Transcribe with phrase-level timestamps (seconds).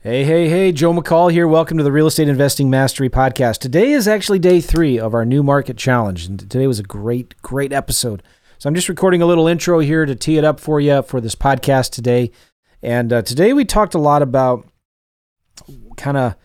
[0.00, 1.48] Hey, hey, hey, Joe McCall here.
[1.48, 3.58] Welcome to the Real Estate Investing Mastery Podcast.
[3.58, 6.24] Today is actually day three of our new market challenge.
[6.24, 8.22] And today was a great, great episode.
[8.58, 11.20] So I'm just recording a little intro here to tee it up for you for
[11.20, 12.30] this podcast today.
[12.80, 14.68] And uh, today we talked a lot about
[15.96, 16.36] kind of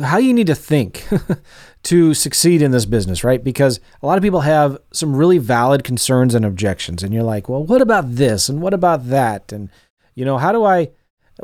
[0.00, 1.06] how you need to think
[1.82, 3.44] to succeed in this business, right?
[3.44, 7.02] Because a lot of people have some really valid concerns and objections.
[7.02, 8.48] And you're like, well, what about this?
[8.48, 9.52] And what about that?
[9.52, 9.68] And,
[10.14, 10.92] you know, how do I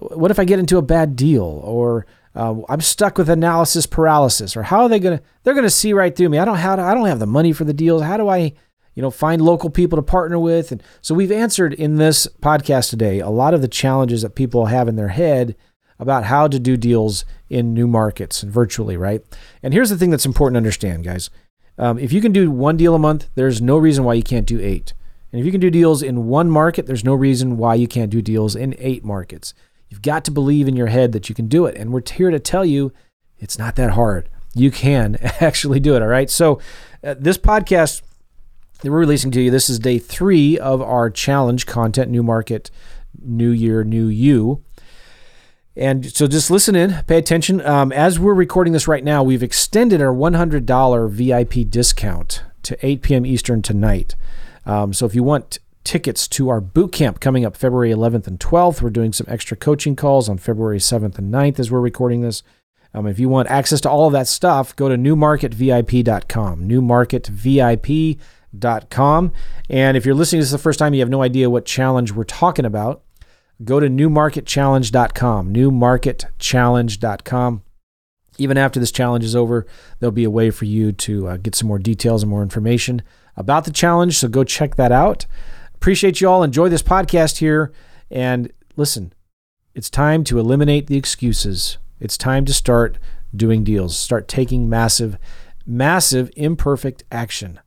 [0.00, 4.56] what if I get into a bad deal or uh, I'm stuck with analysis paralysis
[4.56, 6.38] or how are they going to they're going to see right through me.
[6.38, 8.02] I don't have I don't have the money for the deals.
[8.02, 8.55] How do I
[8.95, 12.91] you know find local people to partner with and so we've answered in this podcast
[12.91, 15.56] today a lot of the challenges that people have in their head
[15.98, 19.22] about how to do deals in new markets and virtually, right?
[19.62, 21.30] And here's the thing that's important to understand, guys.
[21.78, 24.47] Um, if you can do one deal a month, there's no reason why you can't
[24.47, 24.95] do eight.
[25.30, 28.11] And if you can do deals in one market, there's no reason why you can't
[28.11, 29.55] do deals in eight markets.
[29.92, 31.77] You've got to believe in your head that you can do it.
[31.77, 32.95] And we're here to tell you
[33.38, 34.30] it's not that hard.
[34.55, 36.00] You can actually do it.
[36.00, 36.30] All right.
[36.30, 36.61] So,
[37.05, 38.00] uh, this podcast
[38.80, 42.70] that we're releasing to you, this is day three of our challenge content, new market,
[43.20, 44.64] new year, new you.
[45.77, 47.61] And so just listen in, pay attention.
[47.61, 53.02] Um, as we're recording this right now, we've extended our $100 VIP discount to 8
[53.02, 53.27] p.m.
[53.27, 54.17] Eastern tonight.
[54.64, 58.38] Um, so if you want tickets to our boot camp coming up February 11th and
[58.38, 58.83] 12th.
[58.83, 62.42] We're doing some extra coaching calls on February 7th and 9th as we're recording this.
[62.94, 66.69] Um, if you want access to all of that stuff, go to newmarketvip.com.
[66.69, 69.33] Newmarketvip.com.
[69.70, 72.12] And if you're listening to this the first time, you have no idea what challenge
[72.12, 73.02] we're talking about,
[73.64, 75.55] go to newmarketchallenge.com.
[75.55, 77.62] Newmarketchallenge.com.
[78.39, 79.67] Even after this challenge is over,
[80.00, 83.02] there'll be a way for you to uh, get some more details and more information
[83.36, 84.19] about the challenge.
[84.19, 85.27] So go check that out.
[85.83, 86.44] Appreciate you all.
[86.44, 87.72] Enjoy this podcast here.
[88.08, 89.12] And listen,
[89.75, 91.78] it's time to eliminate the excuses.
[91.98, 93.00] It's time to start
[93.34, 95.19] doing deals, start taking massive,
[95.66, 97.58] massive, imperfect action.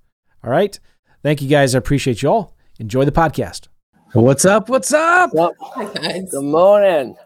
[0.46, 0.80] All right.
[1.24, 1.76] Thank you guys.
[1.76, 2.56] I appreciate you all.
[2.80, 3.68] Enjoy the podcast.
[4.14, 4.70] What's up?
[4.70, 5.32] What's up?
[5.34, 7.18] Good morning.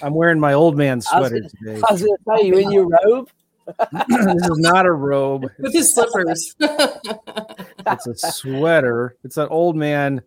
[0.00, 1.82] I'm wearing my old man sweater was, today.
[1.86, 3.28] I was going to tell you in your robe.
[3.66, 5.46] This is not a robe.
[5.58, 6.54] With his slippers.
[6.60, 9.16] it's a sweater.
[9.24, 10.22] It's an old man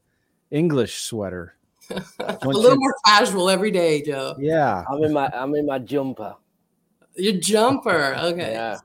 [0.51, 1.55] English sweater.
[1.89, 4.35] a little more casual every day, Joe.
[4.39, 4.83] Yeah.
[4.89, 6.35] I'm in my I'm in my jumper.
[7.15, 8.15] Your jumper.
[8.19, 8.51] Okay.
[8.53, 8.77] Yeah.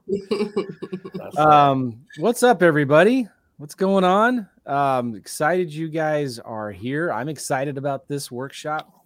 [1.37, 3.29] um, what's up, everybody?
[3.59, 4.49] What's going on?
[4.67, 7.13] Um, excited you guys are here.
[7.13, 9.02] I'm excited about this workshop.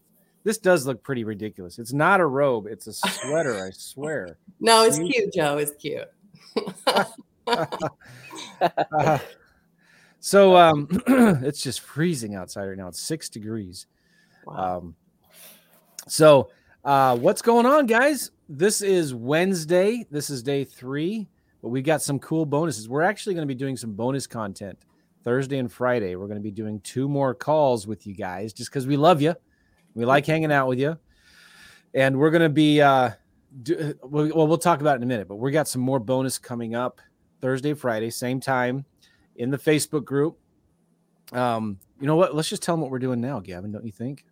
[0.46, 1.80] This does look pretty ridiculous.
[1.80, 4.38] It's not a robe, it's a sweater, I swear.
[4.60, 5.10] No, it's See?
[5.10, 5.58] cute, Joe.
[5.58, 6.06] It's cute.
[7.48, 9.18] uh,
[10.20, 12.86] so um, it's just freezing outside right now.
[12.86, 13.88] It's six degrees.
[14.46, 14.76] Wow.
[14.76, 14.94] Um,
[16.06, 16.50] so
[16.84, 18.30] uh, what's going on, guys?
[18.48, 20.06] This is Wednesday.
[20.12, 21.26] This is day three,
[21.60, 22.88] but we've got some cool bonuses.
[22.88, 24.78] We're actually going to be doing some bonus content
[25.24, 26.14] Thursday and Friday.
[26.14, 29.20] We're going to be doing two more calls with you guys just because we love
[29.20, 29.34] you.
[29.96, 30.98] We like hanging out with you,
[31.94, 32.80] and we're gonna be.
[32.80, 33.10] Uh,
[33.62, 36.38] do, well, we'll talk about it in a minute, but we got some more bonus
[36.38, 37.00] coming up
[37.40, 38.84] Thursday, Friday, same time
[39.36, 40.38] in the Facebook group.
[41.32, 42.34] Um, you know what?
[42.34, 43.72] Let's just tell them what we're doing now, Gavin.
[43.72, 44.24] Don't you think?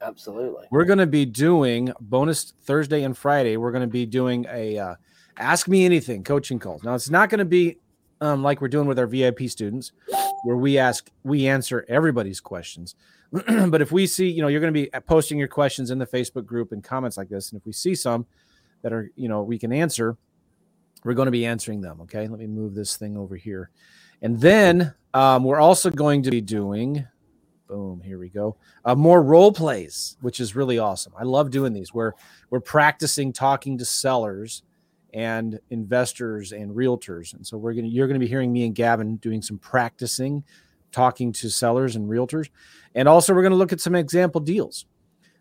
[0.00, 0.66] Absolutely.
[0.70, 3.56] We're going to be doing bonus Thursday and Friday.
[3.56, 4.94] We're going to be doing a uh,
[5.38, 6.82] ask me anything coaching calls.
[6.82, 7.78] Now it's not going to be
[8.20, 9.92] um, like we're doing with our VIP students,
[10.44, 12.94] where we ask we answer everybody's questions.
[13.68, 16.06] but if we see, you know, you're going to be posting your questions in the
[16.06, 18.26] Facebook group and comments like this, and if we see some
[18.82, 20.18] that are, you know, we can answer,
[21.02, 22.00] we're going to be answering them.
[22.02, 23.70] Okay, let me move this thing over here,
[24.20, 27.06] and then um, we're also going to be doing,
[27.68, 31.14] boom, here we go, uh, more role plays, which is really awesome.
[31.18, 31.94] I love doing these.
[31.94, 32.14] Where
[32.50, 34.62] we're practicing talking to sellers
[35.14, 38.74] and investors and realtors, and so we're gonna you're going to be hearing me and
[38.74, 40.44] Gavin doing some practicing
[40.92, 42.48] talking to sellers and realtors.
[42.94, 44.86] And also, we're going to look at some example deals.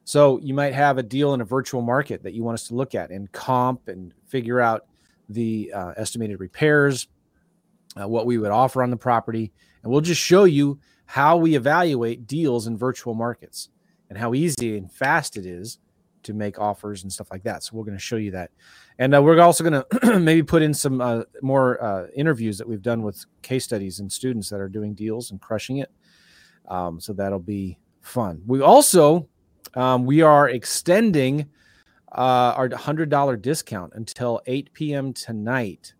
[0.03, 2.75] So, you might have a deal in a virtual market that you want us to
[2.75, 4.85] look at and comp and figure out
[5.29, 7.07] the uh, estimated repairs,
[7.99, 9.51] uh, what we would offer on the property.
[9.83, 13.69] And we'll just show you how we evaluate deals in virtual markets
[14.09, 15.79] and how easy and fast it is
[16.23, 17.63] to make offers and stuff like that.
[17.63, 18.51] So, we're going to show you that.
[18.99, 22.67] And uh, we're also going to maybe put in some uh, more uh, interviews that
[22.67, 25.91] we've done with case studies and students that are doing deals and crushing it.
[26.67, 28.41] Um, so that'll be fun.
[28.45, 29.27] We also
[29.73, 31.47] um, we are extending
[32.11, 35.13] uh, our hundred dollar discount until 8 p.m.
[35.13, 35.93] tonight.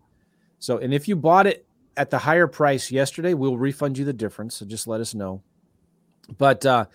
[0.58, 1.66] So, and if you bought it
[1.96, 4.56] at the higher price yesterday, we'll refund you the difference.
[4.56, 5.42] So just let us know.
[6.38, 6.86] But uh,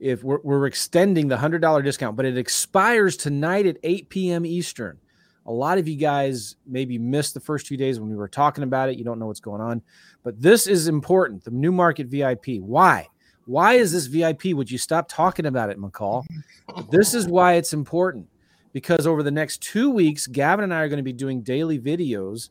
[0.00, 4.46] if we're, we're extending the hundred dollar discount, but it expires tonight at 8 p.m.
[4.46, 4.98] Eastern.
[5.46, 8.64] A lot of you guys maybe missed the first two days when we were talking
[8.64, 8.98] about it.
[8.98, 9.80] You don't know what's going on,
[10.24, 11.44] but this is important.
[11.44, 12.60] The new market VIP.
[12.60, 13.08] Why?
[13.46, 14.46] Why is this VIP?
[14.46, 16.24] Would you stop talking about it, McCall?
[16.90, 18.28] this is why it's important
[18.72, 21.78] because over the next two weeks, Gavin and I are going to be doing daily
[21.78, 22.50] videos,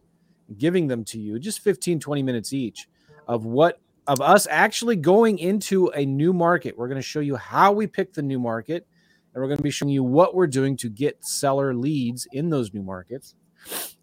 [0.57, 2.87] giving them to you just 15, 20 minutes each
[3.27, 6.77] of what of us actually going into a new market.
[6.77, 8.87] We're going to show you how we pick the new market,
[9.33, 12.49] and we're going to be showing you what we're doing to get seller leads in
[12.49, 13.35] those new markets.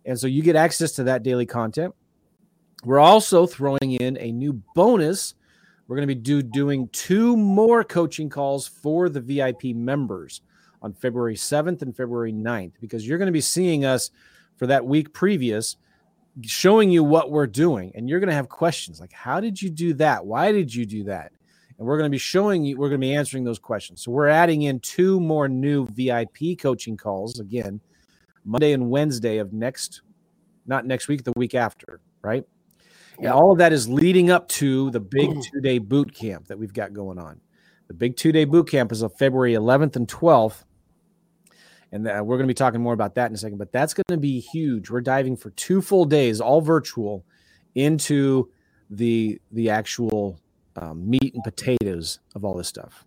[0.05, 1.95] And so you get access to that daily content.
[2.85, 5.35] We're also throwing in a new bonus.
[5.87, 10.43] We're going to be do, doing two more coaching calls for the VIP members
[10.81, 14.11] on February 7th and February 9th because you're going to be seeing us
[14.57, 15.77] for that week previous
[16.43, 19.71] showing you what we're doing and you're going to have questions like how did you
[19.71, 20.25] do that?
[20.25, 21.33] Why did you do that?
[21.79, 24.03] And we're going to be showing you we're going to be answering those questions.
[24.03, 27.81] So we're adding in two more new vip coaching calls again
[28.45, 30.03] monday and wednesday of next
[30.67, 32.45] not next week the week after right?
[33.19, 36.59] And all of that is leading up to the big two day boot camp that
[36.59, 37.41] we've got going on.
[37.89, 40.65] The big two day boot camp is on february 11th and 12th
[41.93, 43.95] and uh, we're going to be talking more about that in a second but that's
[43.95, 47.25] going to be huge we're diving for two full days all virtual
[47.75, 48.51] into
[48.91, 50.39] the the actual
[50.77, 53.05] um, meat and potatoes of all this stuff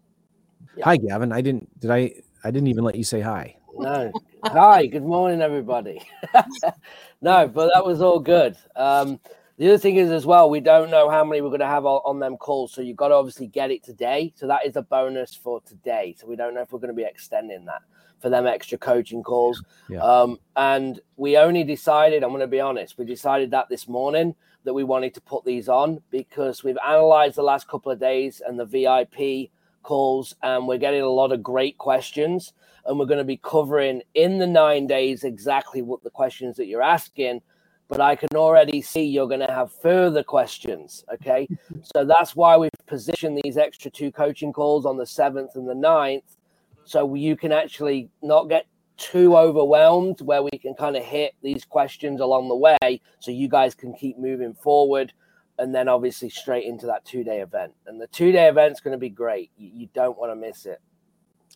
[0.77, 0.85] Yeah.
[0.85, 4.11] hi gavin i didn't did i i didn't even let you say hi No.
[4.45, 5.99] Hi, good morning, everybody.
[7.21, 8.55] no, but that was all good.
[8.75, 9.19] Um,
[9.57, 11.85] the other thing is as well, we don't know how many we're going to have
[11.85, 14.31] on, on them calls, so you've got to obviously get it today.
[14.35, 16.15] So that is a bonus for today.
[16.17, 17.81] So we don't know if we're going to be extending that
[18.19, 19.63] for them extra coaching calls.
[19.89, 20.01] Yeah.
[20.01, 24.35] Um, and we only decided, I'm going to be honest, we decided that this morning
[24.63, 28.41] that we wanted to put these on because we've analyzed the last couple of days
[28.45, 29.51] and the VIP
[29.83, 32.53] calls, and we're getting a lot of great questions.
[32.85, 36.67] And we're going to be covering in the nine days exactly what the questions that
[36.67, 37.41] you're asking.
[37.87, 41.03] But I can already see you're going to have further questions.
[41.13, 41.47] Okay.
[41.95, 45.73] so that's why we've positioned these extra two coaching calls on the 7th and the
[45.73, 46.37] 9th.
[46.85, 48.67] So you can actually not get
[48.97, 53.49] too overwhelmed where we can kind of hit these questions along the way so you
[53.49, 55.11] guys can keep moving forward
[55.57, 57.73] and then obviously straight into that two day event.
[57.87, 59.51] And the two day event's going to be great.
[59.57, 60.79] You, you don't want to miss it.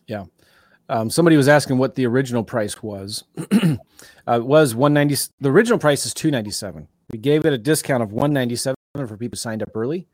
[0.06, 0.24] Yeah.
[0.88, 3.24] um, somebody was asking what the original price was.
[4.26, 8.12] Uh, it was 190 the original price is 297 we gave it a discount of
[8.12, 8.74] 197
[9.06, 10.06] for people signed up early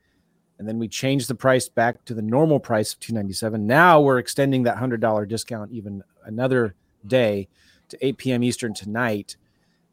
[0.59, 4.19] and then we changed the price back to the normal price of 297 now we're
[4.19, 6.75] extending that $100 discount even another
[7.05, 7.47] day
[7.89, 9.35] to 8 p.m eastern tonight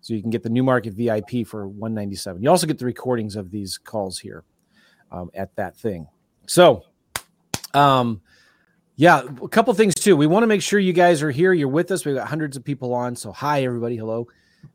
[0.00, 3.36] so you can get the new market vip for 197 you also get the recordings
[3.36, 4.44] of these calls here
[5.12, 6.08] um, at that thing
[6.46, 6.84] so
[7.74, 8.20] um,
[8.96, 10.16] yeah, a couple things too.
[10.16, 11.52] We want to make sure you guys are here.
[11.52, 12.04] You're with us.
[12.04, 13.16] We've got hundreds of people on.
[13.16, 13.96] So, hi, everybody.
[13.96, 14.28] Hello.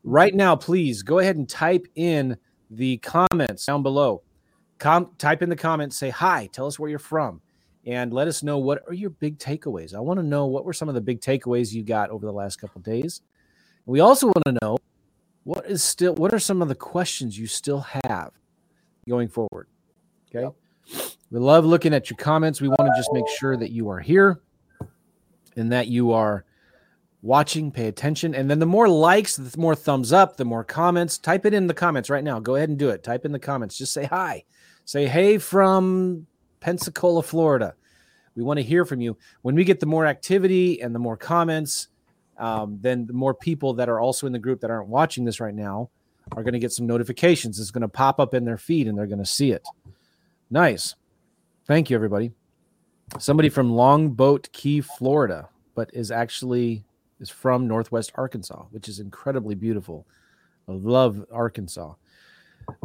[0.04, 2.36] Right now, please go ahead and type in
[2.70, 4.22] the comments down below.
[4.80, 7.42] Com- type in the comments, say hi, tell us where you're from,
[7.84, 9.94] and let us know what are your big takeaways.
[9.94, 12.32] I want to know what were some of the big takeaways you got over the
[12.32, 13.20] last couple days.
[13.84, 14.78] We also want to know
[15.44, 18.32] what is still what are some of the questions you still have
[19.08, 19.68] going forward.
[20.34, 20.48] Okay.
[21.30, 22.60] We love looking at your comments.
[22.60, 24.40] We want to just make sure that you are here
[25.56, 26.44] and that you are
[27.22, 28.34] watching, pay attention.
[28.34, 31.18] And then the more likes, the more thumbs up, the more comments.
[31.18, 32.40] Type it in the comments right now.
[32.40, 33.02] Go ahead and do it.
[33.02, 33.76] Type in the comments.
[33.76, 34.44] Just say hi.
[34.90, 36.26] Say hey from
[36.58, 37.74] Pensacola, Florida.
[38.34, 39.16] We want to hear from you.
[39.42, 41.86] When we get the more activity and the more comments,
[42.38, 45.38] um, then the more people that are also in the group that aren't watching this
[45.38, 45.90] right now
[46.32, 47.60] are going to get some notifications.
[47.60, 49.64] It's going to pop up in their feed and they're going to see it.
[50.50, 50.96] Nice.
[51.68, 52.32] Thank you, everybody.
[53.20, 56.82] Somebody from Longboat Key, Florida, but is actually
[57.20, 60.04] is from Northwest Arkansas, which is incredibly beautiful.
[60.68, 61.94] I love Arkansas.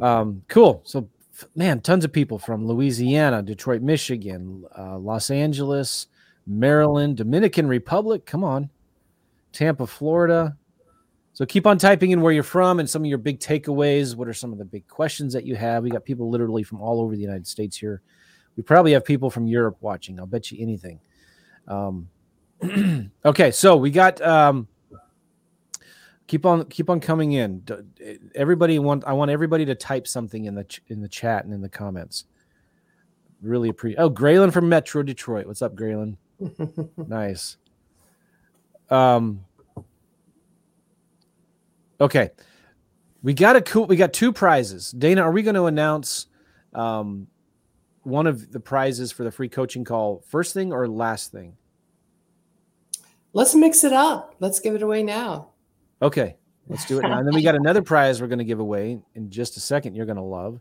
[0.01, 0.83] Um, cool.
[0.85, 1.09] So,
[1.55, 6.07] man, tons of people from Louisiana, Detroit, Michigan, uh, Los Angeles,
[6.47, 8.25] Maryland, Dominican Republic.
[8.25, 8.69] Come on,
[9.51, 10.57] Tampa, Florida.
[11.33, 14.15] So keep on typing in where you're from and some of your big takeaways.
[14.15, 15.83] What are some of the big questions that you have?
[15.83, 18.01] We got people literally from all over the United States here.
[18.55, 20.17] We probably have people from Europe watching.
[20.17, 21.01] I'll bet you anything.
[21.67, 22.07] Um,
[23.25, 24.69] okay, so we got um,
[26.27, 27.63] keep on keep on coming in.
[28.33, 31.53] Everybody want I want everybody to type something in the ch- in the chat and
[31.53, 32.25] in the comments.
[33.41, 33.99] Really appreciate.
[33.99, 35.45] Oh, Graylin from Metro Detroit.
[35.45, 36.17] What's up, Graylin?
[37.07, 37.57] nice.
[38.89, 39.45] Um.
[42.01, 42.29] Okay,
[43.23, 43.85] we got a cool.
[43.85, 44.91] We got two prizes.
[44.91, 46.27] Dana, are we going to announce?
[46.73, 47.27] Um,
[48.05, 51.57] one of the prizes for the free coaching call first thing or last thing?
[53.33, 54.35] Let's mix it up.
[54.39, 55.49] Let's give it away now.
[56.01, 56.35] Okay,
[56.67, 57.17] let's do it now.
[57.19, 59.95] And then we got another prize we're going to give away in just a second.
[59.95, 60.59] You're going to love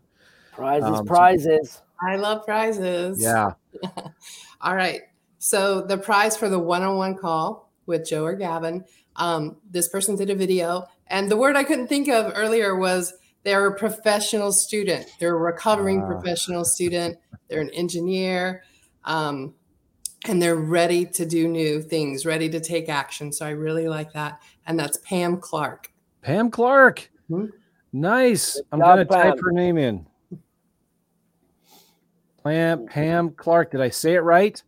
[0.51, 1.81] Prizes, Um, so- prizes.
[2.01, 3.21] I love prizes.
[3.21, 3.51] yeah.
[4.61, 5.01] All right.
[5.39, 8.83] So the prize for the one-on-one call with Joe or Gavin,
[9.17, 13.13] um, this person did a video, and the word I couldn't think of earlier was
[13.43, 15.05] they're a professional student.
[15.19, 16.07] They're a recovering Ah.
[16.07, 17.17] professional student.
[17.47, 18.63] They're an engineer,
[19.03, 19.53] um,
[20.27, 23.31] and they're ready to do new things, ready to take action.
[23.31, 25.91] So I really like that, and that's Pam Clark.
[26.21, 27.09] Pam Clark.
[27.29, 27.51] Mhm.
[27.93, 28.55] Nice.
[28.55, 30.05] Good I'm job, going to type her name in.
[32.43, 33.71] Pam, Pam Clark.
[33.71, 34.61] Did I say it right?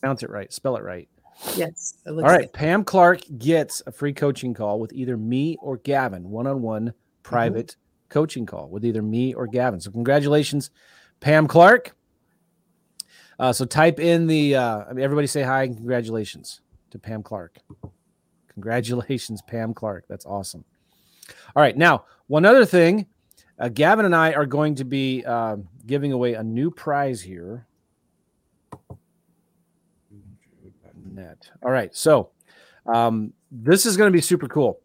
[0.00, 0.52] Pronounce it right.
[0.52, 1.08] Spell it right.
[1.56, 1.94] Yes.
[2.04, 2.52] it All looks right.
[2.52, 6.92] Pam Clark gets a free coaching call with either me or Gavin, one on one
[7.22, 7.76] private
[8.08, 9.80] coaching call with either me or Gavin.
[9.80, 10.70] So, congratulations,
[11.20, 11.96] Pam Clark.
[13.38, 17.22] Uh, so, type in the, uh, I mean, everybody say hi and congratulations to Pam
[17.22, 17.58] Clark.
[18.54, 20.04] Congratulations, Pam Clark.
[20.08, 20.64] That's awesome.
[21.56, 21.76] All right.
[21.76, 23.06] Now, one other thing
[23.58, 25.56] uh, Gavin and I are going to be uh,
[25.86, 27.66] giving away a new prize here.
[31.12, 31.48] Net.
[31.62, 31.94] All right.
[31.94, 32.30] So
[32.86, 34.80] um, this is going to be super cool.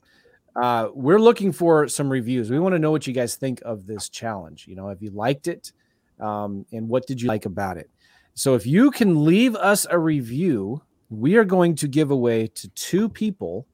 [0.55, 2.49] Uh, we're looking for some reviews.
[2.49, 4.67] We want to know what you guys think of this challenge.
[4.67, 5.71] You know, have you liked it?
[6.19, 7.89] Um, and what did you like about it?
[8.33, 12.69] So if you can leave us a review, we are going to give away to
[12.69, 13.67] two people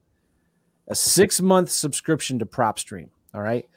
[0.87, 3.09] a six month subscription to PropStream.
[3.33, 3.67] All right.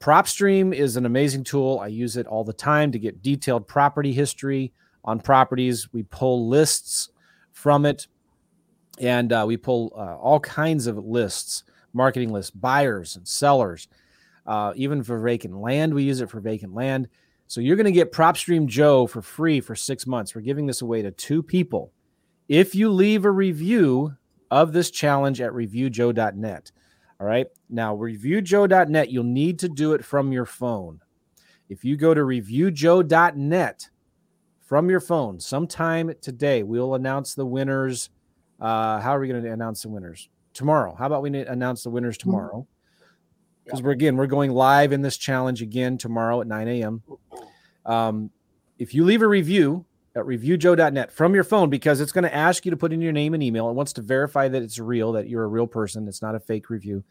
[0.00, 1.78] PropStream is an amazing tool.
[1.80, 4.72] I use it all the time to get detailed property history
[5.04, 5.92] on properties.
[5.92, 7.10] We pull lists
[7.52, 8.06] from it
[9.00, 13.88] and uh, we pull uh, all kinds of lists, marketing lists, buyers and sellers,
[14.46, 15.94] uh, even for vacant land.
[15.94, 17.08] We use it for vacant land.
[17.46, 20.34] So you're going to get PropStream Joe for free for six months.
[20.34, 21.92] We're giving this away to two people.
[22.48, 24.16] If you leave a review
[24.50, 26.72] of this challenge at reviewjoe.net.
[27.20, 27.46] All right.
[27.68, 31.00] Now, reviewjoe.net, you'll need to do it from your phone.
[31.68, 33.90] If you go to reviewjoe.net
[34.60, 38.10] from your phone sometime today, we'll announce the winners.
[38.60, 40.28] Uh, how are we going to announce the winners?
[40.54, 40.94] Tomorrow.
[40.98, 42.66] How about we announce the winners tomorrow?
[43.64, 47.02] Because we're again, we're going live in this challenge again tomorrow at 9 a.m.
[47.84, 48.30] Um,
[48.78, 49.84] if you leave a review
[50.18, 53.12] at reviewjoe.net from your phone, because it's going to ask you to put in your
[53.12, 56.08] name and email, it wants to verify that it's real, that you're a real person,
[56.08, 57.04] it's not a fake review,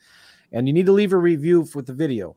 [0.52, 2.36] and you need to leave a review with the video,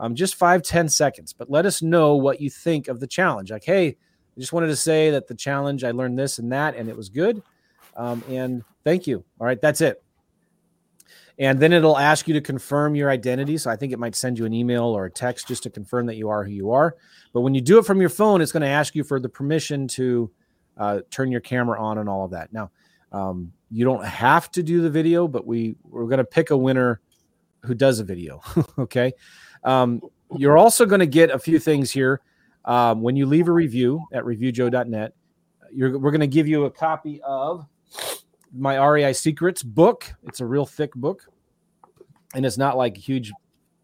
[0.00, 1.32] um, just five ten seconds.
[1.32, 3.50] But let us know what you think of the challenge.
[3.50, 6.76] Like, hey, I just wanted to say that the challenge, I learned this and that,
[6.76, 7.42] and it was good.
[7.96, 9.24] Um, and thank you.
[9.40, 10.02] All right, that's it.
[11.38, 13.58] And then it'll ask you to confirm your identity.
[13.58, 16.06] So I think it might send you an email or a text just to confirm
[16.06, 16.96] that you are who you are.
[17.32, 19.28] But when you do it from your phone, it's going to ask you for the
[19.28, 20.30] permission to
[20.78, 22.52] uh, turn your camera on and all of that.
[22.52, 22.70] Now,
[23.12, 26.56] um, you don't have to do the video, but we we're going to pick a
[26.56, 27.00] winner
[27.62, 28.40] who does a video.
[28.78, 29.12] okay.
[29.64, 30.00] Um,
[30.36, 32.20] you're also going to get a few things here
[32.64, 35.12] um, when you leave a review at reviewjoe.net.
[35.72, 37.66] You're, we're going to give you a copy of
[38.52, 40.14] my REI Secrets book.
[40.24, 41.22] It's a real thick book,
[42.34, 43.32] and it's not like huge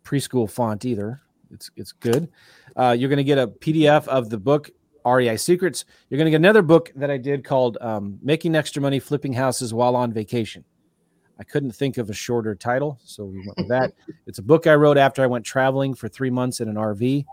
[0.04, 1.21] preschool font either.
[1.52, 2.31] It's it's good.
[2.76, 4.71] Uh, you're going to get a PDF of the book
[5.04, 5.85] REI Secrets.
[6.09, 9.33] You're going to get another book that I did called um, Making Extra Money Flipping
[9.33, 10.64] Houses While on Vacation.
[11.38, 13.92] I couldn't think of a shorter title, so we went with that.
[14.26, 17.25] it's a book I wrote after I went traveling for three months in an RV,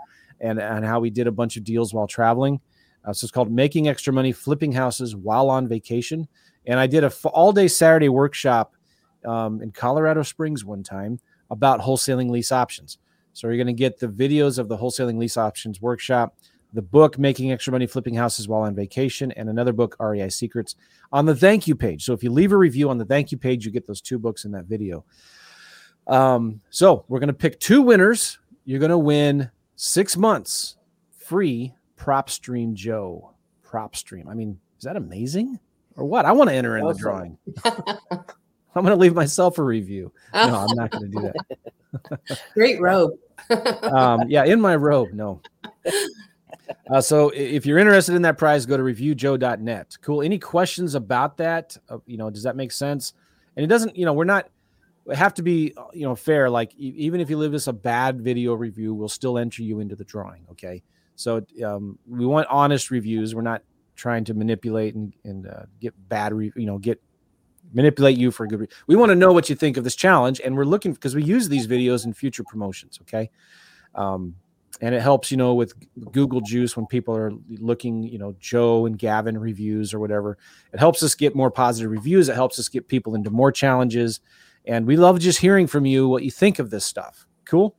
[0.41, 2.59] and and how we did a bunch of deals while traveling.
[3.05, 6.27] Uh, so it's called Making Extra Money Flipping Houses While on Vacation.
[6.69, 8.75] And I did a all day Saturday workshop
[9.25, 12.99] um, in Colorado Springs one time about wholesaling lease options.
[13.33, 16.37] So you're going to get the videos of the wholesaling lease options workshop,
[16.73, 20.75] the book Making Extra Money Flipping Houses While on Vacation, and another book, REI Secrets,
[21.11, 22.05] on the thank you page.
[22.05, 24.19] So if you leave a review on the thank you page, you get those two
[24.19, 25.03] books in that video.
[26.05, 28.37] Um, so we're going to pick two winners.
[28.65, 30.77] You're going to win six months
[31.17, 33.33] free PropStream Joe.
[33.65, 34.27] PropStream.
[34.27, 35.59] I mean, is that amazing?
[35.99, 36.25] Or what?
[36.25, 37.37] I want to enter in the drawing.
[37.65, 40.13] I'm going to leave myself a review.
[40.33, 42.41] No, I'm not going to do that.
[42.53, 43.13] Great robe.
[43.83, 45.09] um, yeah, in my robe.
[45.11, 45.41] No.
[46.89, 49.97] Uh, so if you're interested in that prize, go to reviewjoe.net.
[50.01, 50.21] Cool.
[50.21, 51.75] Any questions about that?
[51.89, 53.13] Uh, you know, does that make sense?
[53.57, 54.49] And it doesn't, you know, we're not,
[55.05, 56.49] we have to be, uh, you know, fair.
[56.49, 59.79] Like e- even if you leave us a bad video review, we'll still enter you
[59.79, 60.45] into the drawing.
[60.51, 60.83] Okay.
[61.15, 63.35] So um, we want honest reviews.
[63.35, 63.63] We're not
[63.99, 67.01] trying to manipulate and, and uh, get bad, re- you know, get
[67.73, 68.61] manipulate you for a good.
[68.61, 71.15] Re- we want to know what you think of this challenge, and we're looking because
[71.15, 72.99] we use these videos in future promotions.
[73.01, 73.29] Okay,
[73.95, 74.35] um,
[74.81, 75.73] and it helps you know with
[76.11, 80.37] google juice when people are looking you know joe and gavin reviews or whatever
[80.73, 84.19] it helps us get more positive reviews it helps us get people into more challenges
[84.65, 87.75] and we love just hearing from you what you think of this stuff cool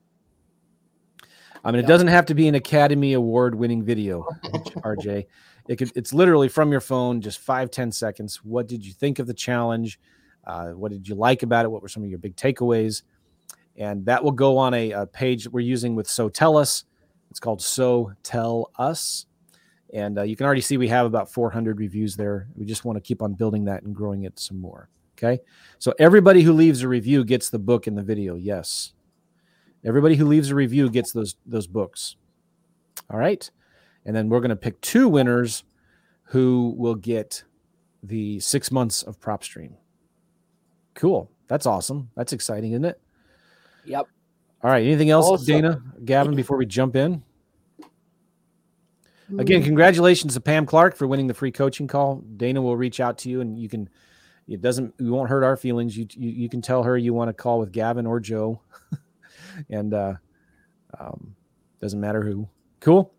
[1.64, 5.26] i mean it doesn't have to be an academy award winning video rj
[5.68, 9.18] it could it's literally from your phone just five ten seconds what did you think
[9.18, 10.00] of the challenge
[10.46, 13.02] uh, what did you like about it what were some of your big takeaways
[13.76, 16.84] and that will go on a, a page we're using with so tell us
[17.30, 19.26] it's called So Tell Us.
[19.92, 22.48] And uh, you can already see we have about 400 reviews there.
[22.56, 24.88] We just want to keep on building that and growing it some more.
[25.16, 25.40] Okay.
[25.78, 28.36] So everybody who leaves a review gets the book in the video.
[28.36, 28.92] Yes.
[29.84, 32.16] Everybody who leaves a review gets those those books.
[33.10, 33.50] All right.
[34.04, 35.64] And then we're going to pick two winners
[36.24, 37.44] who will get
[38.02, 39.72] the six months of PropStream.
[40.94, 41.30] Cool.
[41.48, 42.10] That's awesome.
[42.16, 43.00] That's exciting, isn't it?
[43.84, 44.06] Yep.
[44.62, 44.84] All right.
[44.84, 45.46] Anything else, Awesome.
[45.46, 47.22] Dana, Gavin, before we jump in?
[49.38, 52.16] Again, congratulations to Pam Clark for winning the free coaching call.
[52.36, 53.88] Dana will reach out to you, and you can.
[54.48, 54.94] It doesn't.
[54.98, 55.96] You won't hurt our feelings.
[55.96, 58.60] You you, you can tell her you want to call with Gavin or Joe,
[59.70, 60.14] and uh,
[60.98, 61.36] um,
[61.80, 62.48] doesn't matter who.
[62.80, 63.12] Cool.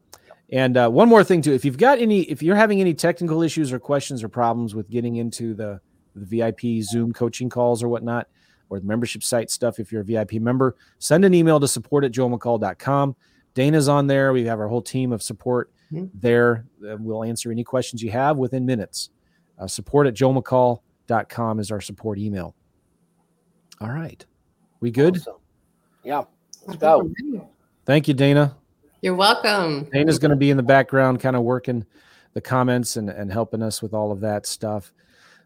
[0.52, 3.42] And uh, one more thing too, if you've got any, if you're having any technical
[3.42, 5.80] issues or questions or problems with getting into the
[6.14, 8.28] the VIP Zoom coaching calls or whatnot,
[8.70, 12.04] or the membership site stuff, if you're a VIP member, send an email to support
[12.04, 13.16] at joemccall.com.
[13.54, 14.34] Dana's on there.
[14.34, 16.10] We have our whole team of support Mhm.
[16.14, 16.66] there.
[16.86, 19.10] Uh, we'll answer any questions you have within minutes.
[19.58, 22.56] Uh, support at joemccall.com is our support email.
[23.80, 24.26] All right.
[24.82, 25.18] We good?
[25.18, 25.36] Awesome.
[26.04, 26.24] Yeah.
[26.68, 27.10] Let's go.
[27.86, 28.58] Thank you, Dana.
[29.02, 29.86] You're welcome.
[29.92, 31.86] Dana's going to be in the background, kind of working
[32.34, 34.94] the comments and, and helping us with all of that stuff.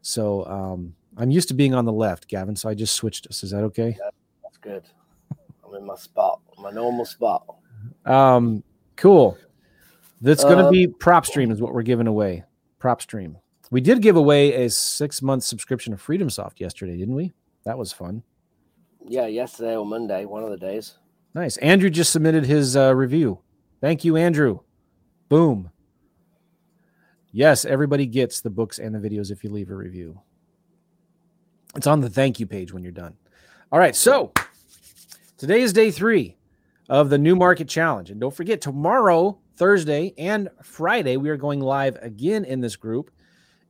[0.01, 2.55] So um, I'm used to being on the left, Gavin.
[2.55, 3.43] So I just switched us.
[3.43, 3.97] Is that okay?
[4.43, 4.83] That's good.
[5.65, 7.45] I'm in my spot, my normal spot.
[8.05, 8.61] Um,
[8.97, 9.37] cool.
[10.21, 12.43] That's going to Um, be PropStream is what we're giving away.
[12.81, 13.37] PropStream.
[13.71, 17.33] We did give away a six month subscription of FreedomSoft yesterday, didn't we?
[17.63, 18.21] That was fun.
[19.07, 20.95] Yeah, yesterday or Monday, one of the days.
[21.35, 21.57] Nice.
[21.57, 23.41] Andrew just submitted his uh, review.
[23.81, 24.61] Thank you, Andrew.
[25.27, 25.69] Boom.
[27.33, 30.21] Yes, everybody gets the books and the videos if you leave a review.
[31.75, 33.15] It's on the thank you page when you're done.
[33.69, 33.97] All right.
[33.97, 34.31] So
[35.37, 36.37] today is day three
[36.87, 38.11] of the new market challenge.
[38.11, 43.11] And don't forget, tomorrow, Thursday, and Friday, we are going live again in this group.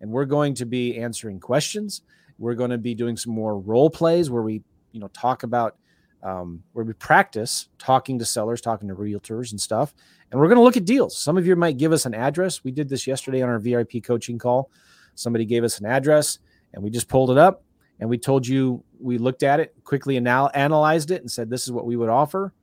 [0.02, 2.04] And we're going to be answering questions.
[2.38, 5.78] We're going to be doing some more role plays where we, you know, talk about
[6.26, 9.94] um, where we practice talking to sellers, talking to realtors and stuff.
[10.32, 11.16] And we're going to look at deals.
[11.16, 12.64] Some of you might give us an address.
[12.64, 14.72] We did this yesterday on our VIP coaching call.
[15.14, 16.40] Somebody gave us an address
[16.74, 17.64] and we just pulled it up
[18.00, 21.64] and we told you we looked at it, quickly anal- analyzed it, and said this
[21.64, 22.54] is what we would offer.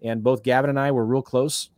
[0.00, 1.70] And both Gavin and I were real close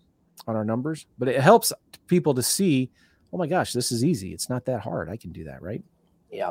[0.46, 1.72] on our numbers, but it helps
[2.07, 2.90] people to see,
[3.33, 4.35] oh my gosh, this is easy.
[4.35, 5.09] It's not that hard.
[5.09, 5.83] I can do that, right?
[6.31, 6.50] Yeah.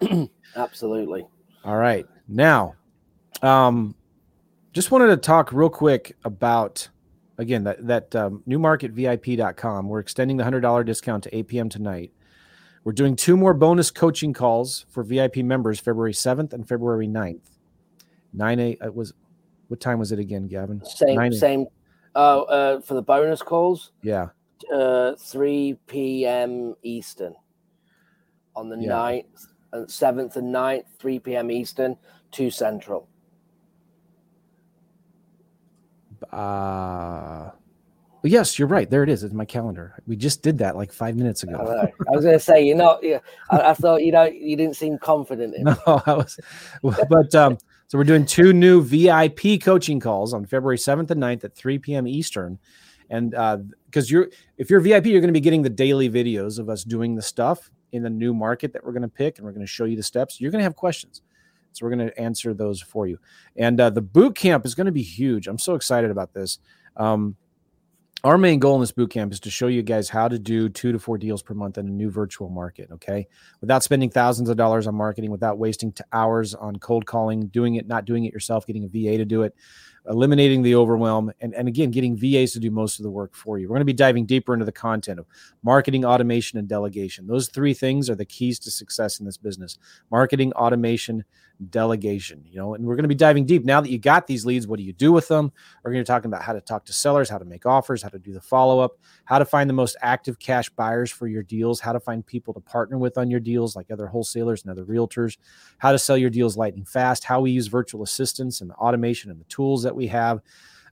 [0.56, 1.26] Absolutely.
[1.64, 2.06] All right.
[2.28, 2.76] Now,
[3.42, 3.96] um,
[4.78, 6.88] just wanted to talk real quick about
[7.38, 9.88] again that that um, newmarketvip.com.
[9.88, 11.68] We're extending the hundred dollar discount to 8 p.m.
[11.68, 12.12] tonight.
[12.84, 17.40] We're doing two more bonus coaching calls for VIP members, February 7th and February 9th.
[18.32, 19.14] 9 a it was
[19.66, 20.80] what time was it again, Gavin?
[20.84, 21.66] Same, same.
[22.14, 24.28] Uh, uh, for the bonus calls, Yeah.
[24.72, 26.76] uh, 3 p.m.
[26.84, 27.34] Eastern
[28.54, 28.92] on the Yeah.
[28.92, 31.50] 9th, and 7th and 9th, 3 p.m.
[31.50, 31.96] Eastern,
[32.30, 33.08] 2 Central.
[36.32, 37.50] Uh
[38.24, 38.88] yes, you're right.
[38.88, 39.24] There it is.
[39.24, 39.94] It's my calendar.
[40.06, 41.52] We just did that like five minutes ago.
[41.52, 41.90] know.
[42.06, 43.18] I was going to say, you're not, yeah,
[43.50, 45.76] I, I thought, you know, you didn't seem confident in No,
[46.06, 46.38] I was,
[46.82, 51.44] but um, so we're doing two new VIP coaching calls on February 7th and 9th
[51.44, 52.06] at 3 p.m.
[52.06, 52.58] Eastern.
[53.10, 54.28] And uh because you're,
[54.58, 57.22] if you're VIP, you're going to be getting the daily videos of us doing the
[57.22, 59.86] stuff in the new market that we're going to pick, and we're going to show
[59.86, 60.38] you the steps.
[60.38, 61.22] You're going to have questions.
[61.78, 63.18] So we're going to answer those for you.
[63.56, 65.46] And uh, the boot camp is going to be huge.
[65.46, 66.58] I'm so excited about this.
[66.96, 67.36] Um,
[68.24, 70.68] our main goal in this boot camp is to show you guys how to do
[70.68, 72.90] two to four deals per month in a new virtual market.
[72.90, 73.28] Okay
[73.60, 77.86] without spending thousands of dollars on marketing, without wasting hours on cold calling, doing it,
[77.86, 79.54] not doing it yourself, getting a VA to do it,
[80.08, 83.58] eliminating the overwhelm, and, and again, getting VAs to do most of the work for
[83.58, 83.68] you.
[83.68, 85.26] We're going to be diving deeper into the content of
[85.62, 87.26] marketing, automation, and delegation.
[87.26, 89.78] Those three things are the keys to success in this business
[90.10, 91.24] marketing, automation,
[91.70, 92.44] delegation.
[92.46, 93.64] You know, and we're going to be diving deep.
[93.64, 95.52] Now that you got these leads, what do you do with them?
[95.82, 98.02] We're going to be talking about how to talk to sellers, how to make offers,
[98.02, 101.26] how to do the follow up, how to find the most active cash buyers for
[101.26, 104.62] your deals, how to find people to partner with on your deals, like other wholesalers
[104.62, 105.36] and other realtors,
[105.78, 109.30] how to sell your deals lightning fast, how we use virtual assistants and the automation
[109.30, 110.40] and the tools that we have.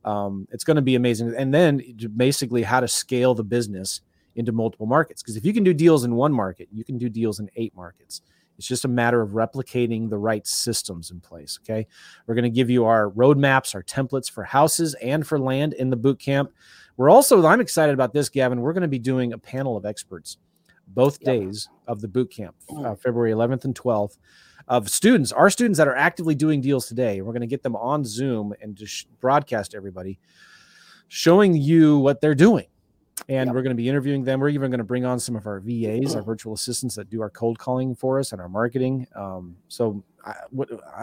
[0.04, 1.34] Um, it's going to be amazing.
[1.36, 1.82] And then
[2.16, 4.02] basically how to scale the business
[4.36, 5.22] into multiple markets.
[5.22, 7.74] Because if you can do deals in one market, you can do deals in eight
[7.74, 8.22] markets.
[8.58, 11.58] It's just a matter of replicating the right systems in place.
[11.62, 11.86] Okay.
[12.26, 15.90] We're going to give you our roadmaps, our templates for houses and for land in
[15.90, 16.52] the boot camp.
[16.96, 18.60] We're also, I'm excited about this, Gavin.
[18.60, 20.38] We're going to be doing a panel of experts
[20.88, 21.26] both yep.
[21.26, 23.00] days of the boot camp, uh, mm.
[23.00, 24.18] February 11th and 12th,
[24.68, 27.20] of students, our students that are actively doing deals today.
[27.20, 30.18] We're going to get them on Zoom and just broadcast everybody,
[31.08, 32.66] showing you what they're doing
[33.28, 33.54] and yep.
[33.54, 34.40] we're going to be interviewing them.
[34.40, 37.20] We're even going to bring on some of our VAs, our virtual assistants that do
[37.22, 39.06] our cold calling for us and our marketing.
[39.14, 40.34] Um, so I,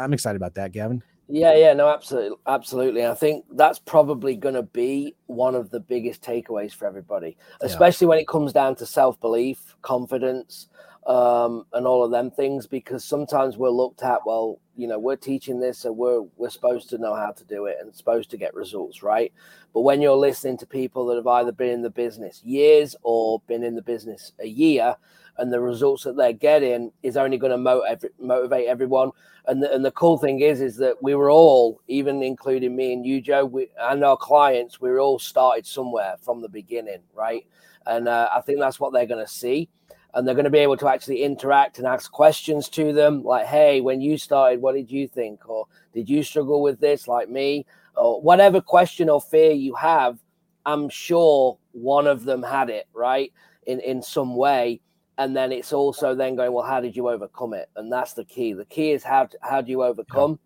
[0.04, 1.04] am excited about that, Gavin.
[1.30, 3.06] Yeah, yeah, no, absolutely, absolutely.
[3.06, 8.06] I think that's probably going to be one of the biggest takeaways for everybody, especially
[8.06, 8.10] yeah.
[8.10, 10.68] when it comes down to self belief, confidence,
[11.06, 15.16] um, and all of them things because sometimes we're looked at well you know we're
[15.16, 18.38] teaching this so we're we're supposed to know how to do it and supposed to
[18.38, 19.34] get results right?
[19.74, 23.42] But when you're listening to people that have either been in the business years or
[23.48, 24.96] been in the business a year
[25.38, 29.12] and the results that they're getting is only going to motivate everyone.
[29.48, 32.94] And the, and the cool thing is is that we were all even including me
[32.94, 37.02] and you joe we, and our clients we were all started somewhere from the beginning
[37.14, 37.46] right?
[37.86, 39.68] And uh, i think that's what they're going to see
[40.14, 43.46] and they're going to be able to actually interact and ask questions to them like
[43.48, 45.48] hey when you started what did you think?
[45.50, 47.66] Or did you struggle with this like me?
[47.96, 50.18] Or whatever question or fear you have
[50.66, 53.32] i'm sure one of them had it right
[53.66, 54.82] in in some way.
[55.18, 57.70] And then it's also then going well how did you overcome it?
[57.76, 58.54] And that's the key.
[58.54, 60.40] The key is how to, how do you overcome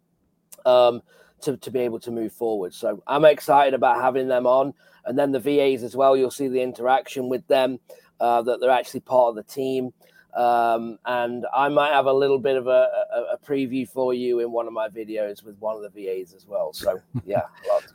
[0.66, 1.02] um
[1.42, 2.74] to, to be able to move forward.
[2.74, 4.74] So i'm excited about having them on.
[5.06, 7.80] And then the vas as well you'll see the interaction with them
[8.20, 9.94] uh, that they're actually part of the team.
[10.36, 14.40] Um, and I might have a little bit of a, a, a, preview for you
[14.40, 16.74] in one of my videos with one of the VAs as well.
[16.74, 17.42] So, yeah.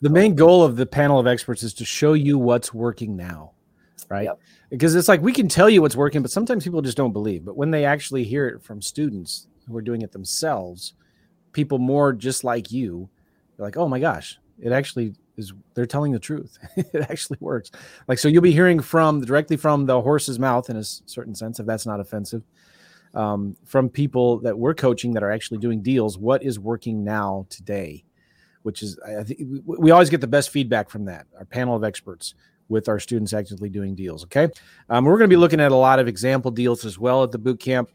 [0.01, 3.53] the main goal of the panel of experts is to show you what's working now,
[4.09, 4.25] right?
[4.25, 4.41] Yep.
[4.71, 7.45] Because it's like we can tell you what's working, but sometimes people just don't believe.
[7.45, 10.95] But when they actually hear it from students who are doing it themselves,
[11.53, 13.09] people more just like you,
[13.57, 15.15] they're like, oh my gosh, it actually
[15.75, 16.59] they're telling the truth.
[16.77, 17.71] it actually works.
[18.09, 21.59] Like so, you'll be hearing from directly from the horse's mouth in a certain sense,
[21.59, 22.43] if that's not offensive,
[23.15, 26.19] um, from people that we're coaching that are actually doing deals.
[26.19, 28.05] What is working now today?
[28.63, 31.27] Which is, I think we always get the best feedback from that.
[31.37, 32.35] Our panel of experts
[32.69, 34.25] with our students actively doing deals.
[34.25, 34.49] Okay.
[34.89, 37.31] Um, we're going to be looking at a lot of example deals as well at
[37.31, 37.91] the boot camp.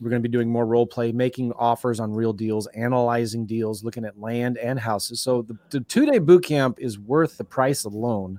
[0.00, 3.82] We're going to be doing more role play, making offers on real deals, analyzing deals,
[3.82, 5.20] looking at land and houses.
[5.20, 8.38] So the, the two day boot camp is worth the price alone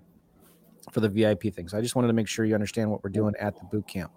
[0.92, 1.68] for the VIP thing.
[1.68, 3.88] So I just wanted to make sure you understand what we're doing at the boot
[3.88, 4.12] camp.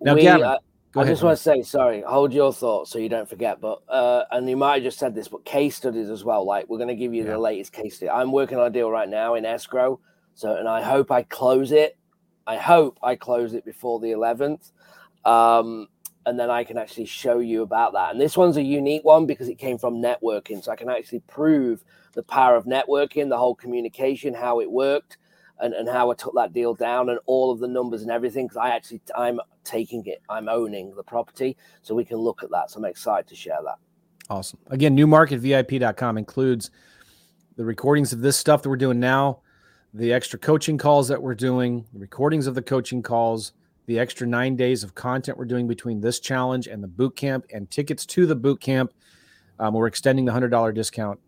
[0.00, 0.58] Now, we, Gavin, uh,
[0.94, 3.60] I ahead, just want to say, sorry, hold your thoughts so you don't forget.
[3.60, 6.44] But uh, and you might have just said this, but case studies as well.
[6.44, 7.30] Like we're going to give you yeah.
[7.30, 8.10] the latest case study.
[8.10, 9.98] I'm working on a deal right now in escrow
[10.34, 11.96] so, and I hope I close it.
[12.46, 14.72] I hope I close it before the 11th.
[15.24, 15.88] Um,
[16.26, 18.12] and then I can actually show you about that.
[18.12, 20.62] And this one's a unique one because it came from networking.
[20.62, 25.18] So I can actually prove the power of networking, the whole communication, how it worked,
[25.58, 28.46] and, and how I took that deal down and all of the numbers and everything.
[28.46, 31.56] Because I actually, I'm taking it, I'm owning the property.
[31.82, 32.70] So we can look at that.
[32.70, 33.78] So I'm excited to share that.
[34.30, 34.60] Awesome.
[34.68, 36.70] Again, newmarketvip.com includes
[37.56, 39.40] the recordings of this stuff that we're doing now
[39.94, 43.52] the extra coaching calls that we're doing, the recordings of the coaching calls,
[43.92, 47.44] the extra nine days of content we're doing between this challenge and the boot camp,
[47.52, 48.90] and tickets to the boot camp.
[49.58, 51.20] Um, we're extending the hundred dollar discount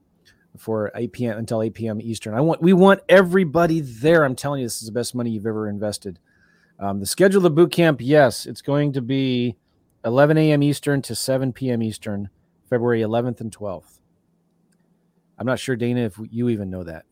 [0.57, 1.39] for 8 p.m.
[1.39, 2.01] until 8 p.m.
[2.01, 2.33] Eastern.
[2.33, 4.25] I want we want everybody there.
[4.25, 6.19] I'm telling you, this is the best money you've ever invested.
[6.79, 9.57] Um, the schedule of the boot camp, yes, it's going to be
[10.07, 10.63] 11 a.m.
[10.63, 11.83] Eastern to 7 p.m.
[11.83, 12.31] Eastern,
[12.71, 14.01] February 11th and 12th.
[15.39, 17.05] I'm not sure, Dana, if you even know that.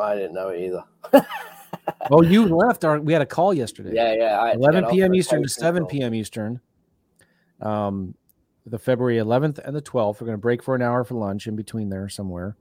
[0.00, 0.84] I didn't know either.
[2.10, 2.84] oh, you left.
[2.84, 3.92] Our, we had a call yesterday.
[3.94, 4.52] Yeah, yeah.
[4.52, 5.14] 11 p.m.
[5.14, 6.14] Eastern to 7 p.m.
[6.14, 6.60] Eastern.
[7.60, 8.14] Um,
[8.66, 10.20] the February 11th and the 12th.
[10.20, 12.56] We're going to break for an hour for lunch in between there somewhere.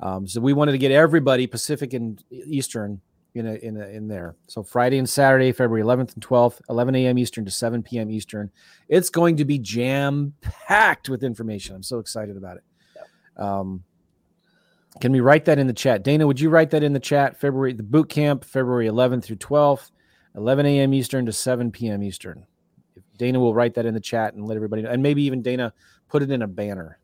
[0.00, 3.00] Um, so we wanted to get everybody Pacific and Eastern
[3.34, 4.36] in a, in a, in there.
[4.46, 7.18] So Friday and Saturday, February 11th and 12th, 11 a.m.
[7.18, 8.10] Eastern to 7 p.m.
[8.10, 8.50] Eastern.
[8.88, 11.74] It's going to be jam packed with information.
[11.74, 12.64] I'm so excited about it.
[13.40, 13.84] Um,
[15.00, 16.02] can we write that in the chat?
[16.02, 17.38] Dana, would you write that in the chat?
[17.38, 19.90] February, the boot camp, February 11th through 12th,
[20.36, 20.94] 11 a.m.
[20.94, 22.02] Eastern to 7 p.m.
[22.02, 22.46] Eastern.
[23.16, 24.90] Dana will write that in the chat and let everybody know.
[24.90, 25.72] And maybe even Dana
[26.08, 26.98] put it in a banner.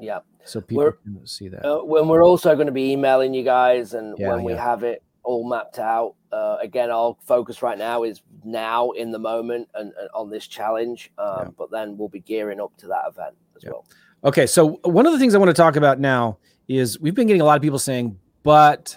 [0.00, 0.20] Yeah.
[0.44, 1.64] So people we're, can see that.
[1.64, 4.44] Uh, when we're also going to be emailing you guys and yeah, when yeah.
[4.44, 6.14] we have it all mapped out.
[6.32, 10.46] Uh, again, our focus right now is now in the moment and, and on this
[10.46, 11.10] challenge.
[11.16, 11.48] Um, yeah.
[11.56, 13.86] But then we'll be gearing up to that event as well.
[14.24, 14.46] Okay.
[14.46, 17.42] So one of the things I want to talk about now is we've been getting
[17.42, 18.96] a lot of people saying but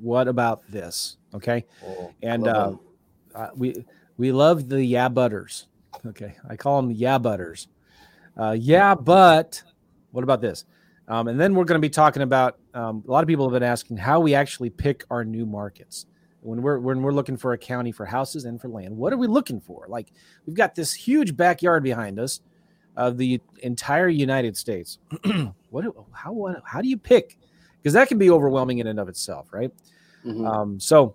[0.00, 1.16] what about this?
[1.32, 1.64] Okay.
[1.86, 2.72] Oh, And uh,
[3.34, 3.84] uh, we
[4.16, 5.68] we love the yeah butters.
[6.04, 7.68] Okay, I call them yeah butters.
[8.36, 9.62] Uh, yeah, but
[10.10, 10.64] what about this?
[11.06, 12.58] Um, and then we're going to be talking about.
[12.74, 16.06] Um, a lot of people have been asking how we actually pick our new markets
[16.40, 18.96] when we're when we're looking for a county for houses and for land.
[18.96, 19.86] What are we looking for?
[19.88, 20.12] Like
[20.46, 22.40] we've got this huge backyard behind us
[22.96, 24.98] of the entire United States.
[25.70, 25.84] what?
[26.12, 26.56] How?
[26.64, 27.38] How do you pick?
[27.80, 29.72] Because that can be overwhelming in and of itself, right?
[30.24, 30.46] Mhm.
[30.46, 31.14] Um, so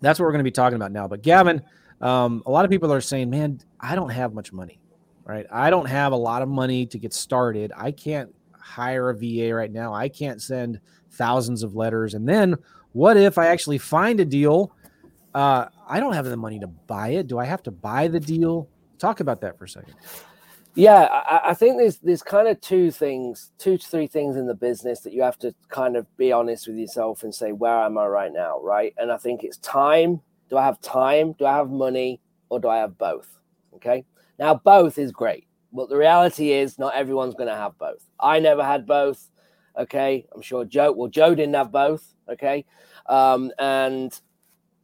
[0.00, 1.08] that's what we're going to be talking about now.
[1.08, 1.62] But Gavin,
[2.00, 4.80] um, a lot of people are saying, "Man, I don't have much money,
[5.24, 5.46] right?
[5.50, 7.72] I don't have a lot of money to get started.
[7.76, 9.92] I can't hire a VA right now.
[9.94, 10.80] I can't send
[11.12, 12.14] thousands of letters.
[12.14, 12.56] And then
[12.92, 14.72] what if I actually find a deal?
[15.34, 17.26] Uh, I don't have the money to buy it.
[17.26, 18.68] Do I have to buy the deal?
[18.98, 19.94] Talk about that for a second.
[20.80, 24.46] Yeah, I, I think there's there's kind of two things, two to three things in
[24.46, 27.80] the business that you have to kind of be honest with yourself and say, where
[27.84, 28.94] am I right now, right?
[28.96, 30.22] And I think it's time.
[30.48, 31.34] Do I have time?
[31.38, 32.22] Do I have money?
[32.48, 33.28] Or do I have both?
[33.74, 34.06] Okay.
[34.38, 38.02] Now both is great, but the reality is not everyone's going to have both.
[38.18, 39.30] I never had both.
[39.78, 40.92] Okay, I'm sure Joe.
[40.92, 42.14] Well, Joe didn't have both.
[42.26, 42.64] Okay,
[43.06, 44.18] um, and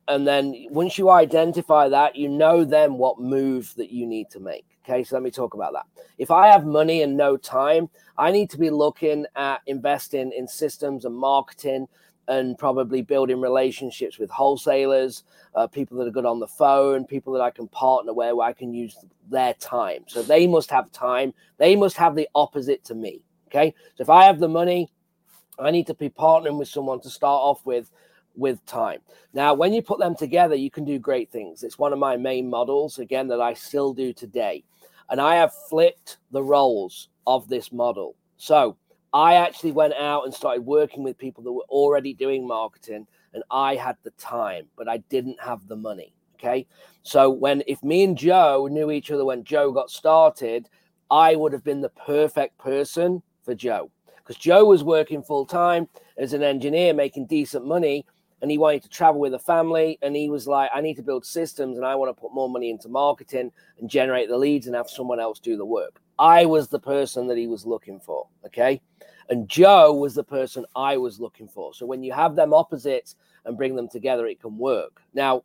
[0.09, 4.41] and then once you identify that, you know then what move that you need to
[4.41, 4.76] make.
[4.89, 5.87] Okay, so let me talk about that.
[6.17, 10.47] If I have money and no time, I need to be looking at investing in
[10.47, 11.89] systems and marketing
[12.29, 15.25] and probably building relationships with wholesalers,
[15.57, 18.47] uh, people that are good on the phone, people that I can partner where, where
[18.47, 18.97] I can use
[19.29, 20.05] their time.
[20.07, 21.35] So they must have time.
[21.59, 23.23] They must have the opposite to me.
[23.49, 24.93] Okay, so if I have the money,
[25.59, 27.91] I need to be partnering with someone to start off with
[28.37, 29.01] with time.
[29.33, 31.63] Now, when you put them together, you can do great things.
[31.63, 34.63] It's one of my main models, again, that I still do today.
[35.09, 38.17] And I have flipped the roles of this model.
[38.37, 38.77] So
[39.13, 43.43] I actually went out and started working with people that were already doing marketing, and
[43.51, 46.13] I had the time, but I didn't have the money.
[46.35, 46.67] Okay.
[47.03, 50.69] So when, if me and Joe knew each other when Joe got started,
[51.11, 55.89] I would have been the perfect person for Joe because Joe was working full time
[56.19, 58.05] as an engineer, making decent money,
[58.43, 59.99] and he wanted to travel with a family.
[60.03, 62.49] And he was like, I need to build systems and I want to put more
[62.49, 66.01] money into marketing and generate the leads and have someone else do the work.
[66.19, 68.27] I was the person that he was looking for.
[68.45, 68.81] Okay.
[69.29, 71.75] And Joe was the person I was looking for.
[71.75, 75.01] So when you have them opposites and bring them together, it can work.
[75.15, 75.43] Now,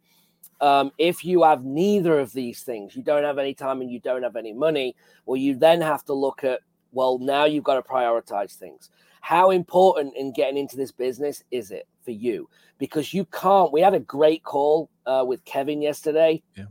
[0.59, 3.99] um, if you have neither of these things, you don't have any time and you
[3.99, 6.59] don't have any money, well, you then have to look at,
[6.91, 8.91] well, now you've got to prioritize things.
[9.21, 12.49] How important in getting into this business is it for you?
[12.77, 13.71] Because you can't.
[13.71, 16.41] We had a great call uh, with Kevin yesterday.
[16.55, 16.65] Yeah.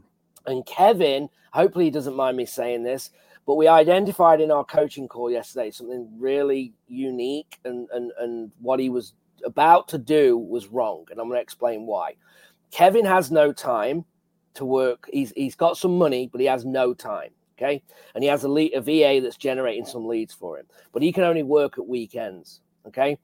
[0.46, 3.10] And Kevin, hopefully he doesn't mind me saying this,
[3.46, 8.80] but we identified in our coaching call yesterday something really unique and and and what
[8.80, 9.14] he was
[9.44, 11.06] about to do was wrong.
[11.10, 12.14] And I'm going to explain why.
[12.70, 14.04] Kevin has no time
[14.54, 15.08] to work.
[15.12, 17.30] He's he's got some money, but he has no time.
[17.58, 17.82] Okay,
[18.14, 21.12] and he has a, lead, a VA that's generating some leads for him, but he
[21.12, 22.60] can only work at weekends.
[22.86, 23.18] Okay,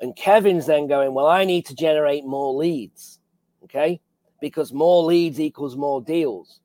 [0.00, 3.18] and Kevin's then going, well, I need to generate more leads.
[3.64, 4.00] Okay,
[4.40, 6.60] because more leads equals more deals.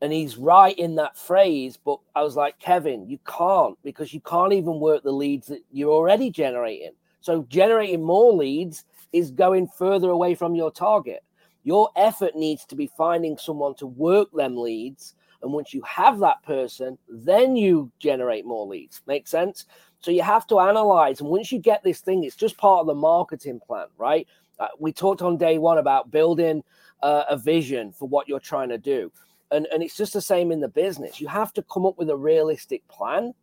[0.00, 4.20] And he's right in that phrase, but I was like, Kevin, you can't because you
[4.20, 6.92] can't even work the leads that you're already generating.
[7.20, 11.22] So generating more leads is going further away from your target.
[11.62, 15.14] Your effort needs to be finding someone to work them leads.
[15.42, 19.02] And once you have that person, then you generate more leads.
[19.06, 19.66] Make sense?
[20.00, 21.20] So you have to analyze.
[21.20, 24.26] And once you get this thing, it's just part of the marketing plan, right?
[24.58, 26.62] Uh, we talked on day one about building
[27.02, 29.12] uh, a vision for what you're trying to do.
[29.50, 31.20] And, and it's just the same in the business.
[31.20, 33.34] You have to come up with a realistic plan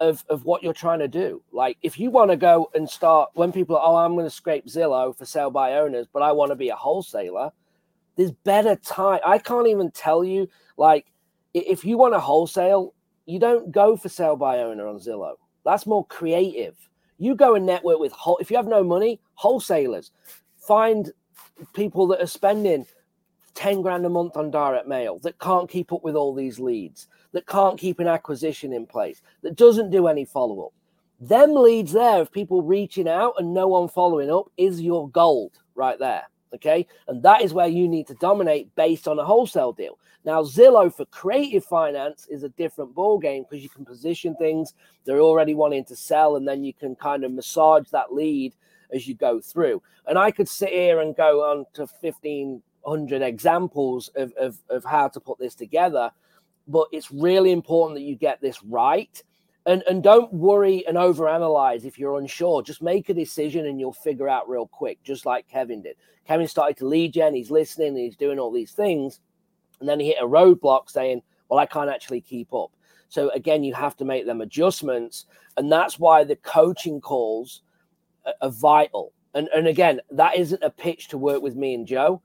[0.00, 1.42] of, of what you're trying to do.
[1.52, 4.30] Like if you want to go and start when people are, oh, I'm going to
[4.30, 7.50] scrape Zillow for sale by owners, but I want to be a wholesaler,
[8.16, 9.20] there's better time.
[9.26, 11.06] I can't even tell you, like,
[11.54, 12.92] if you want to wholesale,
[13.26, 15.34] you don't go for sale by owner on Zillow.
[15.64, 16.76] That's more creative.
[17.18, 20.10] You go and network with whole if you have no money, wholesalers.
[20.58, 21.12] Find
[21.72, 22.86] people that are spending
[23.54, 27.06] 10 grand a month on direct mail that can't keep up with all these leads,
[27.32, 30.72] that can't keep an acquisition in place, that doesn't do any follow up.
[31.20, 35.52] Them leads there of people reaching out and no one following up is your gold
[35.76, 36.24] right there.
[36.54, 36.86] Okay.
[37.08, 39.98] And that is where you need to dominate based on a wholesale deal.
[40.24, 44.72] Now, Zillow for creative finance is a different ball game because you can position things
[45.04, 48.54] they're already wanting to sell, and then you can kind of massage that lead
[48.92, 49.82] as you go through.
[50.06, 55.08] And I could sit here and go on to 1500 examples of, of, of how
[55.08, 56.10] to put this together,
[56.66, 59.22] but it's really important that you get this right
[59.66, 62.62] and and don't worry and overanalyze if you're unsure.
[62.62, 65.96] Just make a decision and you'll figure out real quick, just like Kevin did.
[66.26, 69.20] Kevin started to lead gen, he's listening, and he's doing all these things,
[69.80, 72.70] and then he hit a roadblock saying, "Well, I can't actually keep up."
[73.08, 77.62] So again, you have to make them adjustments, and that's why the coaching calls
[78.40, 79.12] are, vital.
[79.34, 82.22] And and again, that isn't a pitch to work with me and Joe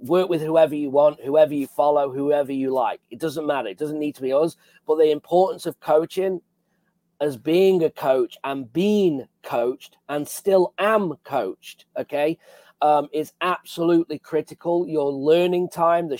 [0.00, 3.00] work with whoever you want, whoever you follow, whoever you like.
[3.10, 3.68] It doesn't matter.
[3.68, 4.56] It doesn't need to be us.
[4.86, 6.40] But the importance of coaching
[7.20, 12.38] as being a coach and being coached and still am coached, okay,
[12.80, 14.88] um, is absolutely critical.
[14.88, 16.16] Your learning time, the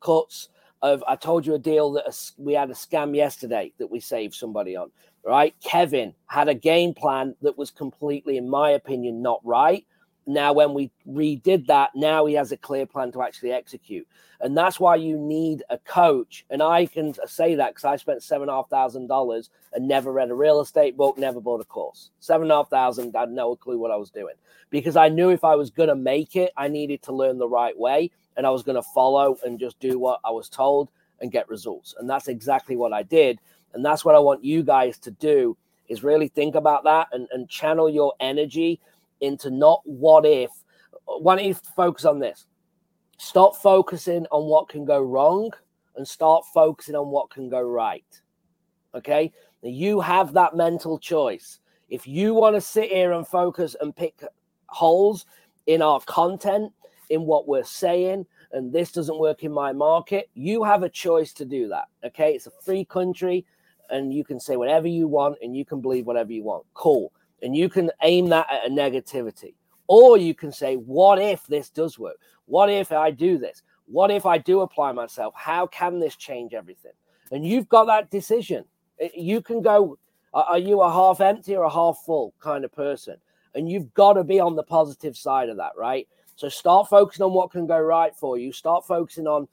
[0.00, 0.48] shortcuts
[0.82, 4.00] of, I told you a deal that a, we had a scam yesterday that we
[4.00, 4.90] saved somebody on,
[5.24, 5.54] right?
[5.62, 9.84] Kevin had a game plan that was completely, in my opinion, not right.
[10.26, 14.06] Now when we redid that now he has a clear plan to actually execute.
[14.40, 16.46] And that's why you need a coach.
[16.50, 19.88] And i can say that because i spent seven and a half thousand dollars and
[19.88, 22.10] never read a real estate book never bought a course.
[22.20, 24.34] Seven and a half thousand i had no clue what i was doing.
[24.68, 27.48] Because i knew if i was going to make it i needed to learn the
[27.48, 28.10] right way
[28.40, 30.88] and i was going to follow and just do what i was told
[31.20, 33.38] and get results and that's exactly what i did
[33.74, 35.54] and that's what i want you guys to do
[35.90, 38.80] is really think about that and, and channel your energy
[39.20, 40.50] into not what if.
[41.04, 42.46] Why don't you focus on this?
[43.18, 45.50] Stop focusing on what can go wrong
[45.96, 48.04] and start focusing on what can go right.
[48.94, 49.32] Okay.
[49.62, 51.60] Now you have that mental choice.
[51.88, 54.22] If you want to sit here and focus and pick
[54.66, 55.26] holes
[55.66, 56.72] in our content,
[57.10, 61.32] in what we're saying, and this doesn't work in my market, you have a choice
[61.34, 61.88] to do that.
[62.04, 62.34] Okay.
[62.34, 63.44] It's a free country
[63.90, 66.64] and you can say whatever you want and you can believe whatever you want.
[66.74, 69.54] Cool and you can aim that at a negativity.
[69.86, 72.16] Or you can say, what if this does work?
[72.46, 73.62] What if I do this?
[73.86, 75.34] What if I do apply myself?
[75.36, 76.92] How can this change everything?
[77.32, 78.64] And you've got that decision.
[79.00, 79.98] Eh, you can go,
[80.32, 83.16] are you a half empty or a half full kind of person?
[83.54, 86.06] And you've got to be on the positive side of that, right?
[86.40, 88.50] So start focusing on what can go right for you.
[88.50, 89.46] Start focusing on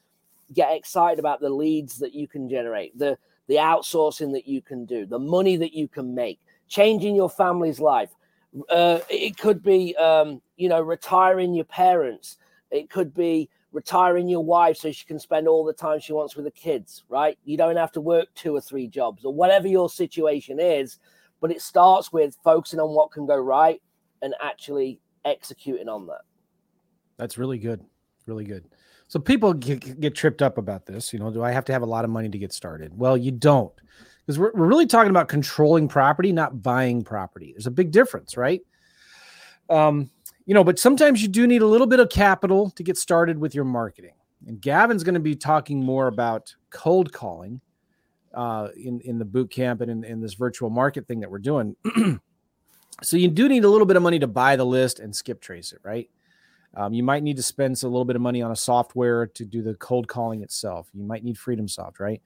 [0.54, 4.86] get excited about the leads that you can generate, the the outsourcing that you can
[4.86, 8.12] do, the money that you can make changing your family's life.
[8.69, 12.38] Uh, it could be, um, you know, retiring your parents.
[12.71, 16.38] It could be retiring your wife so she can spend all the time she wants
[16.38, 17.38] with the kids, right?
[17.43, 21.00] You don't have to work two or three jobs or whatever your situation is.
[21.41, 23.82] But it starts with focusing on what can go right
[24.21, 26.21] and actually executing on that.
[27.17, 27.84] That's really good.
[28.25, 28.65] Really good.
[29.08, 31.13] So people get, get tripped up about this.
[31.13, 32.97] You know, do I have to have a lot of money to get started?
[32.97, 33.73] Well, you don't
[34.27, 37.53] because we're, we're really talking about controlling property, not buying property.
[37.53, 38.62] There's a big difference, right?
[39.69, 40.12] Um,
[40.45, 43.39] you know, but sometimes you do need a little bit of capital to get started
[43.39, 44.13] with your marketing.
[44.45, 47.62] And Gavin's going to be talking more about cold calling
[48.34, 51.39] uh, in in the boot camp and in, in this virtual market thing that we're
[51.39, 51.75] doing.
[53.01, 55.41] so you do need a little bit of money to buy the list and skip
[55.41, 56.10] trace it, right?
[56.75, 59.45] Um, you might need to spend a little bit of money on a software to
[59.45, 60.89] do the cold calling itself.
[60.93, 62.21] You might need FreedomSoft, right?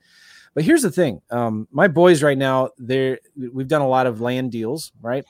[0.54, 4.20] But here's the thing: um, my boys right now, they're we've done a lot of
[4.20, 5.24] land deals, right?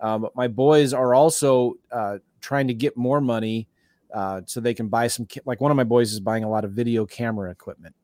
[0.00, 3.66] Um, but my boys are also uh, trying to get more money
[4.14, 5.26] uh, so they can buy some.
[5.44, 7.96] Like one of my boys is buying a lot of video camera equipment,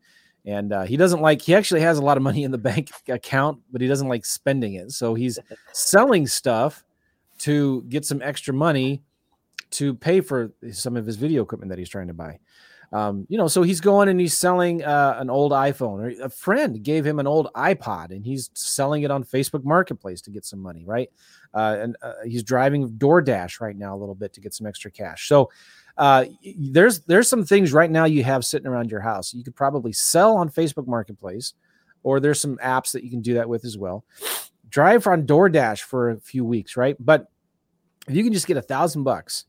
[0.45, 1.41] and uh, he doesn't like.
[1.41, 4.25] He actually has a lot of money in the bank account, but he doesn't like
[4.25, 4.91] spending it.
[4.91, 5.39] So he's
[5.73, 6.85] selling stuff
[7.39, 9.03] to get some extra money
[9.75, 12.39] to pay for some of his video equipment that he's trying to buy.
[12.93, 16.81] Um, you know, so he's going and he's selling uh, an old iPhone, a friend
[16.81, 20.61] gave him an old iPod, and he's selling it on Facebook Marketplace to get some
[20.61, 21.11] money, right?
[21.53, 24.93] Uh, and uh, he's driving DoorDash right now a little bit to get some extra
[24.93, 25.27] cash.
[25.27, 25.51] So
[25.97, 29.35] uh, there's there's some things right now you have sitting around your house.
[29.35, 31.55] You could probably sell on Facebook Marketplace,
[32.05, 34.05] or there's some apps that you can do that with as well.
[34.69, 36.97] Drive on DoorDash for a few weeks, right?
[37.01, 37.29] But
[38.07, 39.47] if you can just get a thousand bucks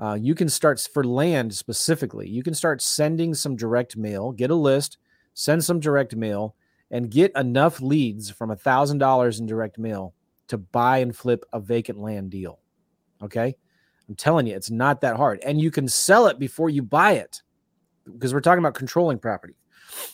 [0.00, 2.28] uh, you can start for land specifically.
[2.28, 4.96] You can start sending some direct mail, get a list,
[5.34, 6.56] send some direct mail,
[6.90, 10.14] and get enough leads from a thousand dollars in direct mail
[10.48, 12.58] to buy and flip a vacant land deal.
[13.22, 13.54] Okay,
[14.08, 17.12] I'm telling you, it's not that hard, and you can sell it before you buy
[17.12, 17.42] it
[18.10, 19.54] because we're talking about controlling property.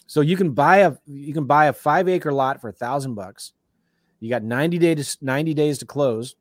[0.06, 3.14] So you can buy a you can buy a five acre lot for a thousand
[3.14, 3.52] bucks.
[4.18, 6.34] You got 90 days 90 days to close.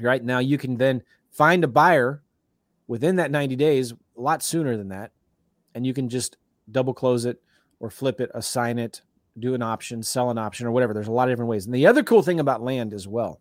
[0.00, 2.23] Right now, you can then find a buyer
[2.86, 5.12] within that 90 days, a lot sooner than that.
[5.74, 6.36] And you can just
[6.70, 7.40] double close it
[7.80, 9.02] or flip it, assign it,
[9.38, 10.94] do an option, sell an option, or whatever.
[10.94, 11.66] There's a lot of different ways.
[11.66, 13.40] And the other cool thing about land as well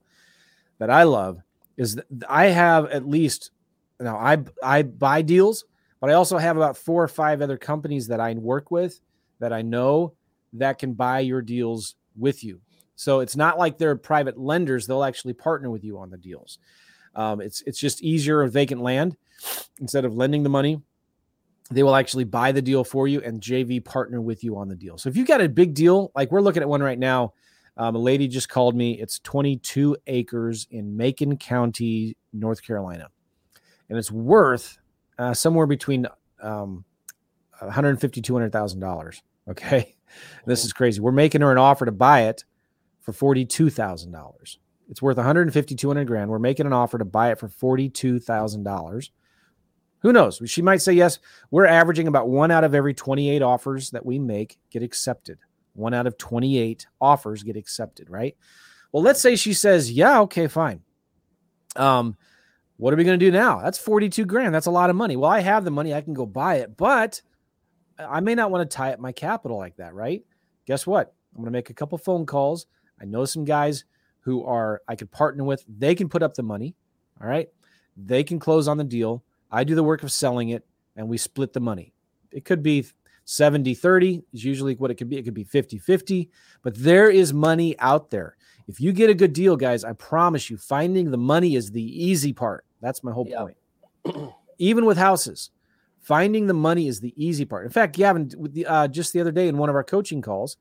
[0.80, 1.40] that I love
[1.78, 3.52] is that I have at least
[4.00, 5.66] now I I buy deals,
[6.00, 9.00] but I also have about four or five other companies that I work with
[9.40, 10.14] that I know
[10.54, 12.60] that can buy your deals with you.
[12.96, 16.60] So it's not like they're private lenders; they'll actually partner with you on the deals.
[17.16, 19.16] Um, it's it's just easier of vacant land
[19.80, 20.82] instead of lending the money.
[21.72, 24.76] They will actually buy the deal for you and JV partner with you on the
[24.76, 24.98] deal.
[24.98, 27.34] So if you've got a big deal, like we're looking at one right now,
[27.78, 29.00] um, a lady just called me.
[29.00, 33.08] It's 22 acres in Macon County, North Carolina,
[33.90, 34.78] and it's worth
[35.18, 36.06] uh, somewhere between
[36.42, 36.84] um,
[37.60, 39.24] 150 200 thousand dollars.
[39.48, 39.96] Okay,
[40.46, 41.00] this is crazy.
[41.00, 42.44] We're making her an offer to buy it
[43.02, 44.60] for forty two thousand dollars.
[44.90, 46.30] It's worth 150 200 grand.
[46.30, 49.12] We're making an offer to buy it for forty two thousand dollars.
[50.04, 50.42] Who knows?
[50.46, 51.20] She might say yes.
[51.50, 55.40] We're averaging about one out of every 28 offers that we make get accepted.
[55.76, 58.36] One out of 28 offers get accepted, right?
[58.92, 60.82] Well, let's say she says, yeah, okay, fine.
[61.78, 62.18] Um,
[62.76, 63.62] what are we going to do now?
[63.62, 64.54] That's 42 grand.
[64.54, 65.16] That's a lot of money.
[65.16, 65.94] Well, I have the money.
[65.94, 67.22] I can go buy it, but
[67.98, 70.22] I may not want to tie up my capital like that, right?
[70.66, 71.14] Guess what?
[71.34, 72.66] I'm going to make a couple phone calls.
[73.02, 73.86] I know some guys
[74.24, 75.64] who are I could partner with.
[75.68, 76.76] They can put up the money.
[77.22, 77.50] All right.
[77.96, 79.24] They can close on the deal.
[79.52, 80.66] I do the work of selling it
[80.96, 81.94] and we split the money.
[82.32, 82.86] It could be
[83.26, 85.18] 70 30 is usually what it could be.
[85.18, 86.30] It could be 50 50,
[86.62, 88.36] but there is money out there.
[88.68, 91.84] If you get a good deal, guys, I promise you, finding the money is the
[91.84, 92.66] easy part.
[92.82, 93.40] That's my whole Yeah.
[94.06, 94.34] point.
[94.58, 95.52] Even with houses,
[96.00, 97.66] finding the money is the easy part.
[97.66, 100.22] In fact, Gavin, with the, uh, just the other day in one of our coaching
[100.22, 100.58] calls,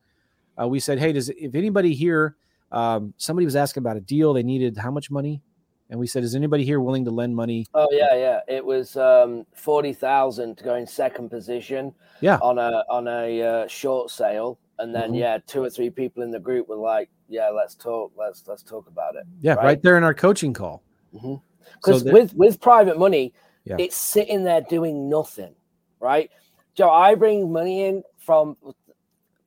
[0.61, 2.35] uh, we said, "Hey, does if anybody here,
[2.73, 5.41] um, somebody was asking about a deal, they needed how much money?"
[5.89, 8.39] And we said, "Is anybody here willing to lend money?" Oh yeah, yeah.
[8.47, 11.93] It was um, forty thousand to go in second position.
[12.21, 12.39] Yeah.
[12.41, 15.19] On a on a uh, short sale, and then Mhm.
[15.19, 18.11] yeah, two or three people in the group were like, "Yeah, let's talk.
[18.17, 19.83] Let's let's talk about it." Yeah, right, Right.
[19.83, 20.81] there in our coaching call.
[21.11, 23.33] Because So with with private money,
[23.65, 23.75] Yeah.
[23.77, 25.53] it's sitting there doing nothing,
[25.99, 26.31] right?
[26.75, 28.57] Joe, I bring money in from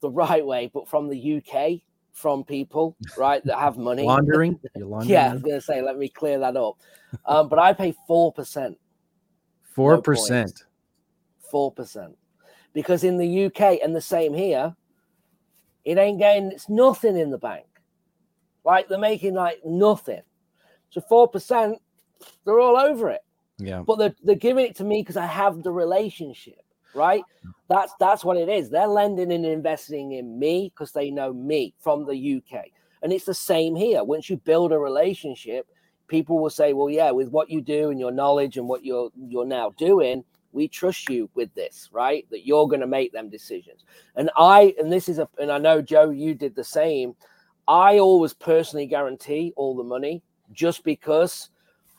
[0.00, 1.82] the right way, but from the UK,
[2.16, 4.04] from people, right, that have money.
[4.04, 6.78] laundering, laundering Yeah, I was gonna say, let me clear that up.
[7.26, 8.78] Um, but I pay four percent.
[9.74, 10.46] four no percent.
[10.46, 10.64] points.
[11.50, 12.16] four percent
[12.72, 14.74] because in the UK and the same here,
[15.84, 17.66] it ain't getting it's nothing in the bank.
[18.64, 20.22] Like they're making like nothing.
[20.90, 21.78] So four percent,
[22.44, 23.20] they're all over it.
[23.58, 26.60] Yeah, But they're, they're giving it to me because I have the relationship,
[26.96, 27.22] right?
[27.68, 28.70] That's that's what it is.
[28.70, 32.66] They're lending and investing in me because they know me from the UK.
[33.02, 34.02] And it's the same here.
[34.02, 35.66] Once you build a relationship,
[36.08, 39.10] people will say, Well, yeah, with what you do and your knowledge and what you're
[39.16, 42.26] you're now doing, we trust you with this, right?
[42.30, 43.84] That you're going to make them decisions.
[44.16, 47.14] And I, and this is a, and I know Joe, you did the same.
[47.68, 50.22] I always personally guarantee all the money
[50.52, 51.50] just because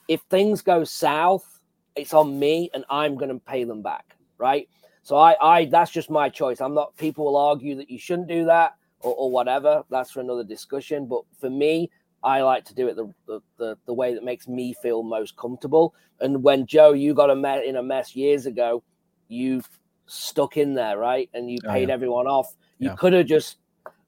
[0.07, 1.59] if things go south,
[1.95, 4.67] it's on me and I'm going to pay them back, right?
[5.07, 6.59] So I, I, that's just my choice.
[6.59, 6.93] I'm not.
[6.97, 9.81] People will argue that you shouldn't do that or, or whatever.
[9.89, 11.05] That's for another discussion.
[11.05, 11.89] But for me,
[12.25, 15.37] I like to do it the, the the the way that makes me feel most
[15.37, 15.95] comfortable.
[16.19, 18.83] And when Joe, you got a met in a mess years ago,
[19.29, 19.63] you
[20.07, 21.29] stuck in there, right?
[21.33, 21.93] And you Oh, paid yeah.
[21.93, 22.57] everyone off.
[22.77, 22.95] You Yeah.
[22.95, 23.59] could have just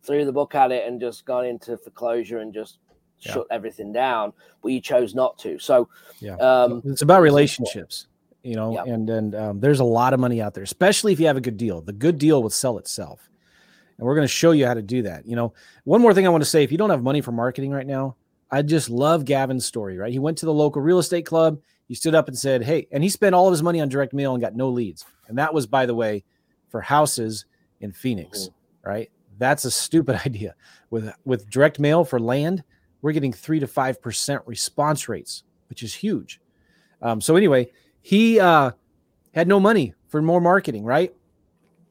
[0.03, 2.79] threw the book at it and just gone into foreclosure and just
[3.19, 3.35] Yeah.
[3.35, 5.59] shut everything down, but you chose not to.
[5.59, 5.87] So,
[6.19, 6.35] Yeah.
[6.35, 8.07] um, it's about relationships,
[8.43, 8.83] you know, Yeah.
[8.93, 11.41] and and um, there's a lot of money out there, especially if you have a
[11.41, 11.81] good deal.
[11.81, 13.29] The good deal will sell itself,
[13.97, 15.25] and we're going to show you how to do that.
[15.25, 17.31] You know, one more thing I want to say: if you don't have money for
[17.31, 18.15] marketing right now,
[18.51, 19.97] I just love Gavin's story.
[19.97, 21.59] Right, he went to the local real estate club.
[21.87, 24.13] He stood up and said, "Hey," and he spent all of his money on direct
[24.13, 25.05] mail and got no leads.
[25.27, 26.23] And that was, by the way,
[26.69, 27.45] for houses
[27.81, 28.49] in Phoenix.
[28.83, 30.55] Right, that's a stupid idea.
[30.89, 32.63] With with direct mail for land,
[33.01, 36.39] we're getting three to five percent response rates, which is huge.
[37.01, 37.71] Um, so anyway,
[38.09, 38.71] he uh,
[39.35, 40.83] had no money for more marketing.
[40.83, 41.13] Right?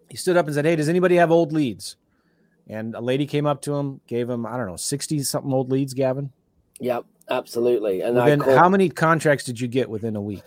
[0.08, 1.96] He stood up and said, "Hey, does anybody have old leads?"
[2.66, 5.70] And a lady came up to him, gave him I don't know sixty something old
[5.70, 6.32] leads, Gavin.
[6.80, 8.00] Yep, absolutely.
[8.00, 10.42] And called, how many contracts did you get within a week?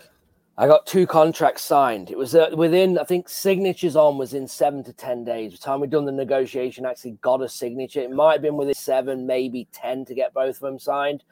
[0.57, 2.11] I got two contracts signed.
[2.11, 5.51] It was uh, within, I think, signatures on was in seven to ten days.
[5.51, 8.01] By the time we'd done the negotiation, actually got a signature.
[8.01, 11.24] It might have been within seven, maybe ten to get both of them signed.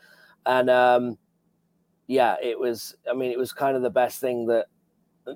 [0.46, 1.18] And um,
[2.10, 2.96] yeah, it was.
[3.10, 4.66] I mean, it was kind of the best thing that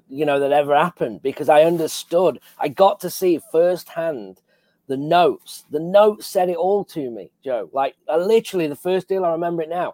[0.09, 2.39] you know that ever happened because I understood.
[2.57, 4.41] I got to see firsthand
[4.87, 5.65] the notes.
[5.69, 7.69] The notes said it all to me, Joe.
[7.71, 9.93] Like uh, literally, the first deal I remember it now.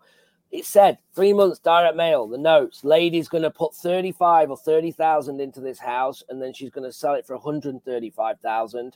[0.51, 2.29] It said three months direct mail.
[2.29, 6.53] The notes, lady's going to put thirty-five or thirty thousand into this house, and then
[6.53, 8.95] she's going to sell it for one hundred thirty-five thousand,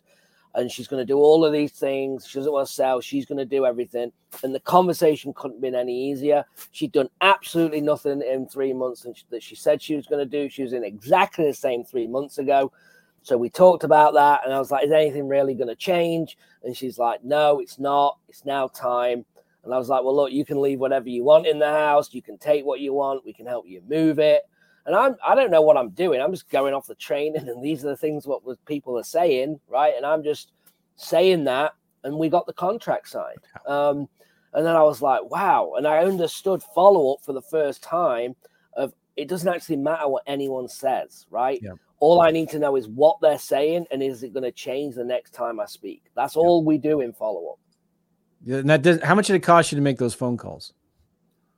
[0.55, 2.27] and she's going to do all of these things.
[2.27, 3.01] She doesn't want to sell.
[3.01, 4.11] She's going to do everything,
[4.43, 6.45] and the conversation couldn't have been any easier.
[6.71, 10.49] She'd done absolutely nothing in three months that she said she was going to do.
[10.49, 12.71] She was in exactly the same three months ago.
[13.23, 16.37] So we talked about that, and I was like, "Is anything really going to change?"
[16.63, 18.17] And she's like, "No, it's not.
[18.27, 19.25] It's now time."
[19.63, 22.13] And I was like, "Well, look, you can leave whatever you want in the house.
[22.13, 23.25] You can take what you want.
[23.25, 24.43] We can help you move it."
[24.85, 26.21] And I'm I don't know what I'm doing.
[26.21, 29.03] I'm just going off the training, and these are the things what was people are
[29.03, 29.93] saying, right?
[29.95, 30.51] And I'm just
[30.95, 31.73] saying that,
[32.03, 33.39] and we got the contract signed.
[33.65, 34.09] Um,
[34.53, 38.35] and then I was like, "Wow!" And I understood follow up for the first time
[38.75, 41.59] of it doesn't actually matter what anyone says, right?
[41.61, 41.73] Yeah.
[41.99, 44.95] All I need to know is what they're saying and is it going to change
[44.95, 46.03] the next time I speak.
[46.15, 47.59] That's all we do in follow up.
[48.43, 50.73] Yeah, and that does, how much did it cost you to make those phone calls?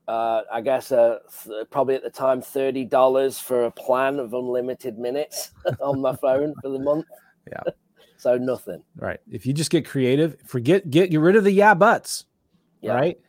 [0.08, 4.34] Uh, I guess uh, th- probably at the time thirty dollars for a plan of
[4.34, 5.52] unlimited minutes
[5.82, 7.06] on my phone for the month.
[7.52, 7.62] Yeah.
[8.18, 8.82] so nothing.
[8.96, 9.20] Right.
[9.30, 12.26] If you just get creative, forget get get rid of the yeah buts.
[12.82, 12.94] Yeah.
[12.94, 13.20] Right.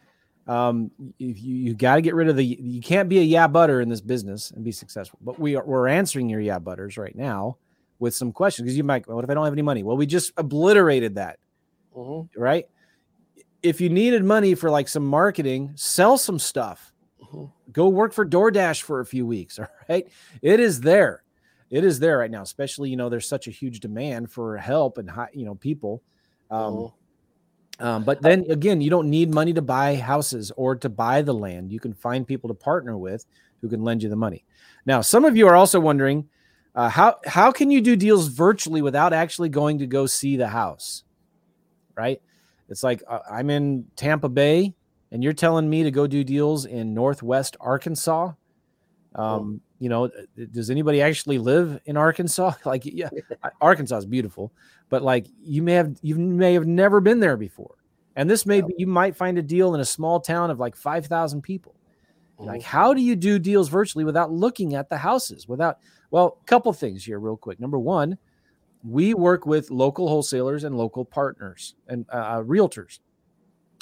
[0.47, 3.47] Um, if you you got to get rid of the you can't be a yeah
[3.47, 5.19] butter in this business and be successful.
[5.21, 7.59] But we are we're answering your yeah butters right now
[7.99, 9.07] with some questions because you might.
[9.07, 9.83] What if I don't have any money?
[9.83, 11.39] Well, we just obliterated that.
[11.95, 12.31] Mhm.
[12.35, 12.67] Right.
[13.63, 16.93] If you needed money for like some marketing, sell some stuff.
[17.23, 17.51] Mhm.
[17.73, 19.59] Go work for DoorDash for a few weeks.
[19.59, 20.07] All right.
[20.43, 21.23] It is there.
[21.71, 24.99] It is there right now, especially, you know, there's such a huge demand for help
[24.99, 26.01] and high, you know, people.
[26.51, 26.93] Um, Mhm.
[27.81, 31.35] um, but then again, you don't need money to buy houses or to buy the
[31.35, 31.73] land.
[31.73, 33.27] You can find people to partner with
[33.61, 34.45] who can lend you the money.
[34.85, 36.29] Now, some of you are also wondering
[36.77, 40.47] uh, how how can you do deals virtually without actually going to go see the
[40.49, 41.05] house?
[41.97, 42.21] Right?
[42.69, 44.75] It's like uh, I'm in Tampa Bay,
[45.11, 48.33] and you're telling me to go do deals in Northwest Arkansas.
[49.15, 50.11] Um, you know,
[50.53, 52.53] does anybody actually live in Arkansas?
[52.65, 53.09] Like, yeah,
[53.61, 54.53] Arkansas is beautiful,
[54.89, 57.77] but like you may have you may have never been there before,
[58.17, 60.77] and this may be you might find a deal in a small town of like
[60.77, 61.77] five thousand people.
[62.39, 65.49] Like, how do you do deals virtually without looking at the houses?
[65.49, 65.79] Without,
[66.11, 67.59] well, a couple things here, real quick.
[67.59, 68.19] Number one,
[68.87, 73.01] we work with local wholesalers and local partners and uh, realtors.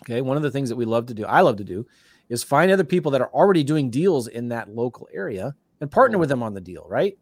[0.02, 0.20] Okay.
[0.20, 1.86] One of the things that we love to do, I love to do,
[2.28, 6.18] is find other people that are already doing deals in that local area and partner
[6.18, 7.18] with them on the deal, right?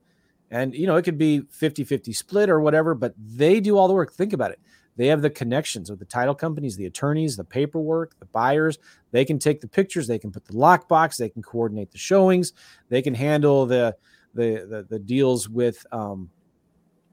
[0.51, 3.89] And, you know, it could be 50 50 split or whatever, but they do all
[3.89, 4.13] the work.
[4.13, 4.61] Think about it.
[4.97, 8.79] They have the connections with the title companies, the attorneys, the paperwork, the buyers.
[9.11, 12.53] They can take the pictures, they can put the lockbox, they can coordinate the showings,
[12.91, 13.97] they can handle the
[14.35, 16.31] the the, the deals with um,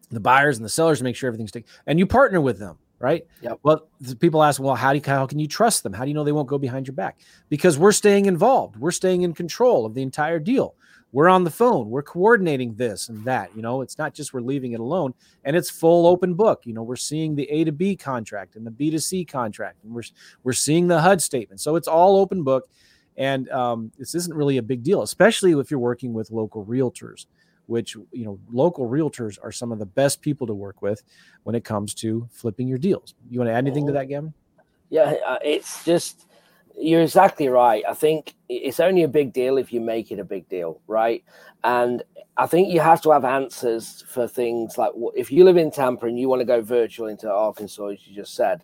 [0.10, 1.70] the buyers and the sellers to make sure everything's taken.
[1.88, 3.26] And you partner with them, right?
[3.42, 3.54] Yeah.
[3.64, 5.94] Well, the people ask, well, how do you, how can you trust them?
[5.94, 7.20] How do you know they won't go behind your back?
[7.50, 8.78] Because we're staying involved.
[8.78, 10.76] We're staying in control of the entire deal.
[11.12, 11.90] We're on the phone.
[11.90, 13.56] We're coordinating this and that.
[13.56, 16.62] You know, it's not just we're leaving it alone, and it's full open book.
[16.66, 19.84] You know, we're seeing the A to B contract and the B to C contract,
[19.84, 20.04] and we're
[20.44, 21.62] we're seeing the HUD statement.
[21.62, 22.70] So it's all open book,
[23.18, 27.26] and um, this isn't really a big deal, especially if you're working with local realtors
[27.70, 31.04] which you know local realtors are some of the best people to work with
[31.44, 33.14] when it comes to flipping your deals.
[33.30, 34.34] You want to add anything to that, Gavin?
[34.90, 36.26] Yeah, uh, it's just
[36.76, 37.84] you're exactly right.
[37.88, 41.24] I think it's only a big deal if you make it a big deal, right?
[41.64, 42.02] And
[42.38, 46.08] I think you have to have answers for things like if you live in Tampa
[46.08, 48.64] and you want to go virtual into Arkansas, as you just said.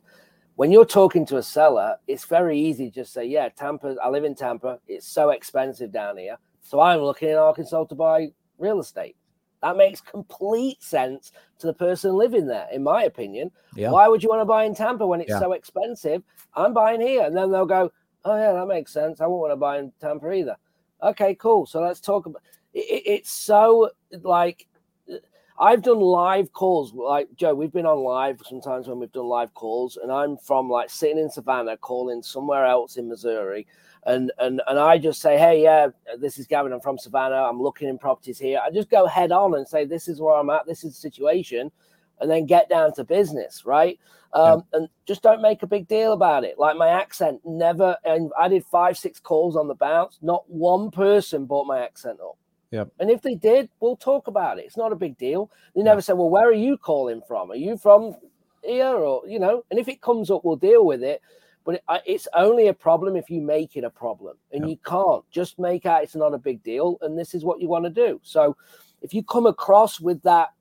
[0.56, 3.98] When you're talking to a seller, it's very easy to just say, "Yeah, Tampa.
[4.02, 4.80] I live in Tampa.
[4.88, 9.16] It's so expensive down here, so I'm looking in Arkansas to buy real estate."
[9.62, 13.52] That makes complete sense to the person living there, in my opinion.
[13.76, 13.90] Yeah.
[13.90, 15.40] Why would you want to buy in Tampa when it's Yeah.
[15.40, 16.22] so expensive?
[16.54, 17.24] I'm buying here.
[17.24, 17.92] And then they'll go,
[18.26, 19.22] oh, yeah, that makes sense.
[19.22, 20.58] I won't want to buy in Tampa either.
[21.02, 21.66] Okay, cool.
[21.66, 22.44] So let's talk about
[22.74, 22.80] it.
[22.80, 23.90] it- It's so
[24.22, 24.68] like,
[25.12, 25.16] uh,
[25.58, 26.94] I've done live calls.
[26.94, 30.70] Like, Joe, we've been on live sometimes when we've done live calls, and I'm from
[30.70, 33.66] like sitting in Savannah calling somewhere else in Missouri.
[34.06, 35.88] And, and and I just say, hey, yeah,
[36.20, 36.72] this is Gavin.
[36.72, 37.44] I'm from Savannah.
[37.44, 38.60] I'm looking in properties here.
[38.64, 40.68] I just go head on and say, this is where I'm at.
[40.68, 41.72] This is the situation
[42.20, 44.00] and then get down to business, right?
[44.34, 46.60] Um, And just don't make a big deal about it.
[46.60, 50.20] Like my accent never, and I did five, six calls on the bounce.
[50.22, 52.38] Not one person brought my accent up.
[52.72, 52.90] Yep.
[53.00, 54.66] And if they did, we'll talk about it.
[54.66, 55.52] It's not a big deal.
[55.76, 57.52] They never say, well, where are you calling from?
[57.52, 58.16] Are you from
[58.64, 58.88] here?
[58.88, 61.22] Or, you know, and if it comes up, we'll deal with it.
[61.66, 64.38] But it, it's only a problem if you make it a problem.
[64.52, 66.98] And you can't just make out it's not a big deal.
[67.02, 68.20] And this is what you want to do.
[68.24, 68.56] So
[69.02, 70.54] if you come across with that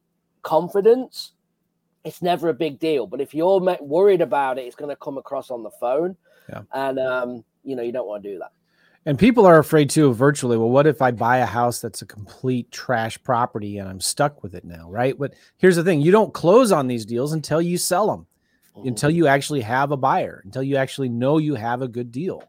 [0.42, 1.32] confidence,
[2.04, 3.06] it's never a big deal.
[3.06, 6.16] But if you're worried about it, it's going to come across on the phone.
[6.48, 6.62] Yeah.
[6.72, 8.52] And, um, you know, you don't want to do that.
[9.06, 10.56] And people are afraid too of virtually.
[10.56, 14.42] Well, what if I buy a house that's a complete trash property and I'm stuck
[14.42, 15.18] with it now, right?
[15.18, 18.26] But here's the thing: you don't close on these deals until you sell them,
[18.76, 18.88] Mhm.
[18.88, 22.42] until you actually have a buyer, until you actually know you have a good deal.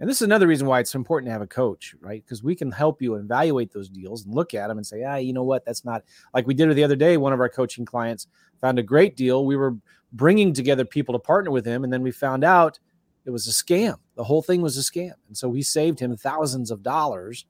[0.00, 2.24] And this is another reason why it's important to have a coach, right?
[2.24, 5.16] Because we can help you evaluate those deals and look at them and say, ah,
[5.16, 5.64] you know what?
[5.66, 7.18] That's not like we did it the other day.
[7.18, 8.26] One of our coaching clients
[8.62, 9.44] found a great deal.
[9.44, 9.76] We were
[10.14, 11.84] bringing together people to partner with him.
[11.84, 12.78] And then we found out
[13.26, 13.98] it was a scam.
[14.16, 15.12] The whole thing was a scam.
[15.28, 17.44] And so we saved him thousands of dollars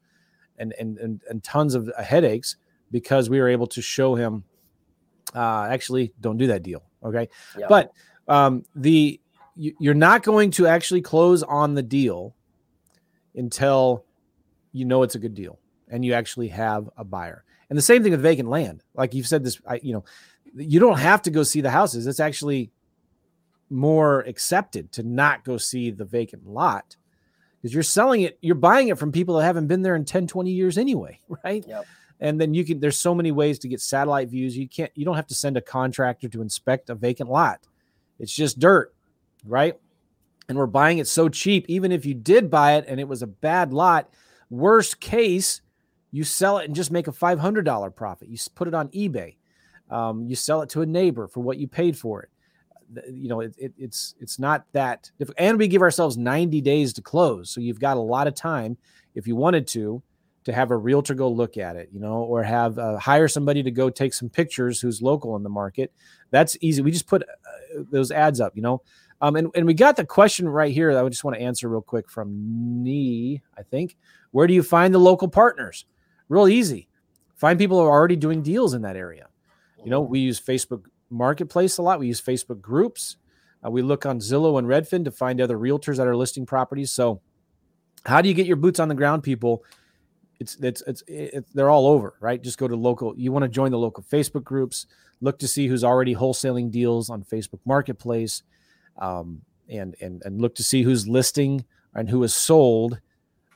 [0.58, 2.56] and, and, and, and tons of uh, headaches
[2.90, 4.42] because we were able to show him
[5.36, 6.82] uh, actually don't do that deal.
[7.04, 7.28] Okay.
[7.56, 7.66] Yeah.
[7.68, 7.92] But
[8.28, 9.20] um, the,
[9.56, 12.34] you're not going to actually close on the deal
[13.34, 14.04] until
[14.72, 15.58] you know it's a good deal
[15.88, 17.44] and you actually have a buyer.
[17.68, 18.82] And the same thing with vacant land.
[18.94, 20.04] Like you've said this, I, you know,
[20.54, 22.06] you don't have to go see the houses.
[22.06, 22.70] It's actually
[23.68, 26.96] more accepted to not go see the vacant lot
[27.60, 30.26] because you're selling it, you're buying it from people that haven't been there in 10,
[30.26, 31.64] 20 years anyway, right?
[31.66, 31.86] Yep.
[32.22, 34.56] And then you can, there's so many ways to get satellite views.
[34.56, 37.66] You can't, you don't have to send a contractor to inspect a vacant lot.
[38.20, 38.94] It's just dirt,
[39.44, 39.76] right?
[40.48, 41.64] And we're buying it so cheap.
[41.68, 44.10] Even if you did buy it and it was a bad lot,
[44.50, 45.60] worst case,
[46.12, 48.28] you sell it and just make a $500 profit.
[48.28, 49.34] You put it on eBay
[49.90, 52.30] um, you sell it to a neighbor for what you paid for it.
[53.12, 55.10] You know, it, it, it's it's not that.
[55.38, 58.76] And we give ourselves 90 days to close, so you've got a lot of time
[59.14, 60.02] if you wanted to
[60.44, 63.62] to have a realtor go look at it, you know, or have uh, hire somebody
[63.62, 65.92] to go take some pictures who's local in the market.
[66.30, 66.82] That's easy.
[66.82, 68.82] We just put uh, those ads up, you know.
[69.20, 71.68] Um, and, and we got the question right here that I just want to answer
[71.68, 73.96] real quick from Nee, I think.
[74.30, 75.84] Where do you find the local partners?
[76.28, 76.88] Real easy.
[77.36, 79.26] Find people who are already doing deals in that area.
[79.84, 81.98] You know, we use Facebook Marketplace a lot.
[81.98, 83.16] We use Facebook groups.
[83.64, 86.90] Uh, we look on Zillow and Redfin to find other realtors that are listing properties.
[86.90, 87.20] So,
[88.06, 89.64] how do you get your boots on the ground, people?
[90.40, 92.42] It's it's it's, it's they're all over, right?
[92.42, 93.14] Just go to local.
[93.16, 94.86] You want to join the local Facebook groups.
[95.20, 98.42] Look to see who's already wholesaling deals on Facebook Marketplace,
[98.98, 101.64] um, and and and look to see who's listing
[101.94, 103.00] and who has sold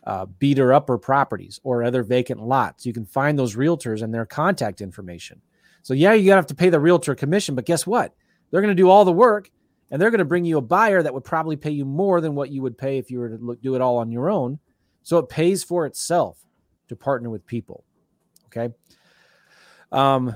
[0.04, 2.84] uh, beater upper properties or other vacant lots.
[2.84, 5.40] You can find those realtors and their contact information.
[5.82, 8.14] So yeah, you gotta have to pay the realtor commission, but guess what?
[8.50, 9.50] They're going to do all the work
[9.90, 12.36] and they're going to bring you a buyer that would probably pay you more than
[12.36, 14.60] what you would pay if you were to look, do it all on your own.
[15.02, 16.38] So it pays for itself
[16.88, 17.84] to partner with people.
[18.46, 18.72] Okay.
[19.92, 20.34] Um,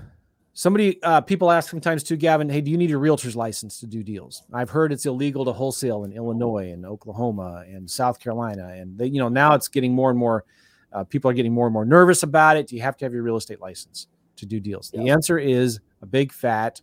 [0.53, 3.87] somebody, uh, people ask sometimes too, Gavin, hey, do you need a realtor's license to
[3.87, 4.43] do deals?
[4.53, 8.69] I've heard it's illegal to wholesale in Illinois and Oklahoma and South Carolina.
[8.69, 10.45] And they, you know, now it's getting more and more,
[10.93, 12.69] uh, people are getting more and more nervous about it.
[12.69, 14.09] Do you have to have your real estate license?
[14.39, 14.91] to do deals?
[14.91, 16.81] The answer is a big fat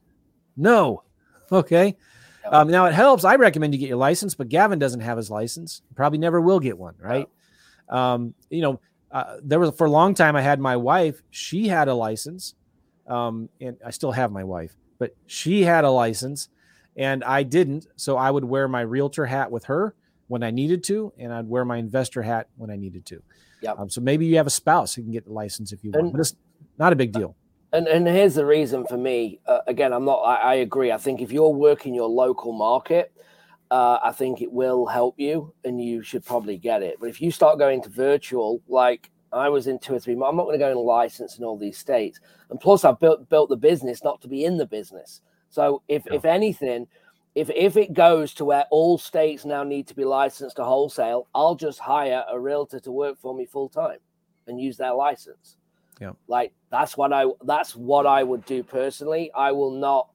[0.58, 1.04] no.
[1.52, 1.96] Okay.
[2.50, 3.24] Um, now it helps.
[3.24, 5.82] I recommend you get your license, but Gavin doesn't have his license.
[5.96, 7.28] Probably never will get one, right?
[7.90, 8.80] Um, you know,
[9.16, 10.36] uh, there was for a long time.
[10.36, 11.24] I had my wife.
[11.32, 12.54] She had a license,
[13.08, 16.50] um, and I still have my wife, but she had a license,
[16.98, 17.88] and I didn't.
[17.96, 19.96] So I would wear my realtor hat with her
[20.28, 23.24] when I needed to, and I'd wear my investor hat when I needed to.
[23.62, 23.72] Yeah.
[23.72, 26.04] Um, so maybe you have a spouse who can get the license if you want,
[26.04, 26.36] and, but it's
[26.78, 27.38] not a big deal.
[27.72, 29.40] And and here's the reason for me.
[29.48, 30.24] Uh, again, I'm not.
[30.24, 30.92] I, I, agree.
[30.92, 33.14] I think if you're working your local market,
[33.72, 36.98] uh, I think it will help you, and you should probably get it.
[37.00, 40.20] But if you start going to virtual, like I was in two or three, I'm
[40.20, 42.20] not going to go and license in all these states.
[42.50, 45.22] And plus, I've built built the business not to be in the business.
[45.50, 46.16] So if yeah.
[46.16, 46.88] if anything,
[47.34, 51.28] if if it goes to where all states now need to be licensed to wholesale,
[51.34, 54.00] I'll just hire a realtor to work for me full time
[54.48, 55.58] and use their license.
[56.00, 56.12] Yeah.
[56.28, 59.32] Like that's what I that's what I would do personally.
[59.34, 60.10] I will not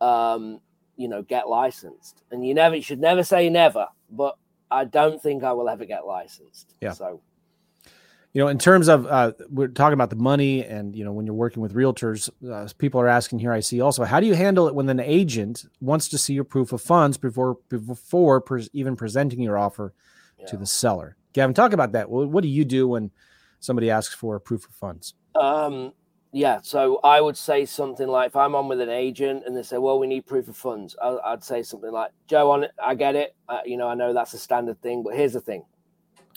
[0.00, 0.60] um,
[1.00, 2.22] you know, get licensed.
[2.30, 4.36] And you never you should never say never, but
[4.70, 6.74] I don't think I will ever get licensed.
[6.80, 6.92] Yeah.
[6.92, 7.22] So
[8.34, 11.26] you know, in terms of uh, we're talking about the money, and you know, when
[11.26, 13.50] you're working with realtors, uh, people are asking here.
[13.50, 16.44] I see also, how do you handle it when an agent wants to see your
[16.44, 19.94] proof of funds before before pre- even presenting your offer
[20.38, 20.46] yeah.
[20.46, 21.16] to the seller?
[21.32, 22.10] Gavin, talk about that.
[22.10, 23.10] What, what do you do when
[23.58, 25.14] somebody asks for a proof of funds?
[25.34, 25.92] Um,
[26.32, 29.62] yeah, so I would say something like if I'm on with an agent and they
[29.62, 32.70] say, "Well, we need proof of funds," I, would say something like, "Joe, on it,
[32.82, 33.34] I get it.
[33.48, 35.64] Uh, you know, I know that's a standard thing, but here's the thing: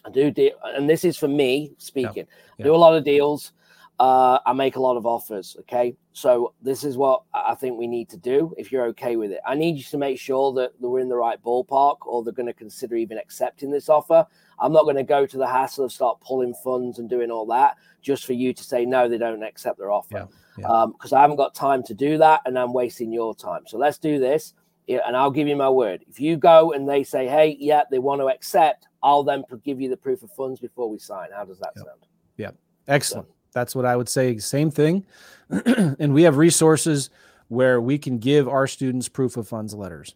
[0.03, 2.25] I do deal, and this is for me speaking.
[2.27, 2.55] Yeah.
[2.57, 2.63] Yeah.
[2.65, 3.53] I do a lot of deals.
[3.99, 5.55] Uh, I make a lot of offers.
[5.59, 8.55] Okay, so this is what I think we need to do.
[8.57, 11.15] If you're okay with it, I need you to make sure that we're in the
[11.15, 14.25] right ballpark, or they're going to consider even accepting this offer.
[14.59, 17.45] I'm not going to go to the hassle of start pulling funds and doing all
[17.47, 20.07] that just for you to say no, they don't accept their offer.
[20.09, 20.81] Because yeah, yeah.
[20.83, 23.63] um, I haven't got time to do that, and I'm wasting your time.
[23.65, 24.53] So let's do this,
[24.87, 26.03] and I'll give you my word.
[26.07, 29.81] If you go and they say, hey, yeah, they want to accept, I'll then give
[29.81, 31.29] you the proof of funds before we sign.
[31.35, 31.85] How does that yep.
[31.85, 31.99] sound?
[32.37, 32.51] Yeah,
[32.87, 33.27] excellent.
[33.27, 34.37] So, That's what I would say.
[34.37, 35.05] Same thing,
[35.49, 37.09] and we have resources
[37.47, 40.15] where we can give our students proof of funds letters.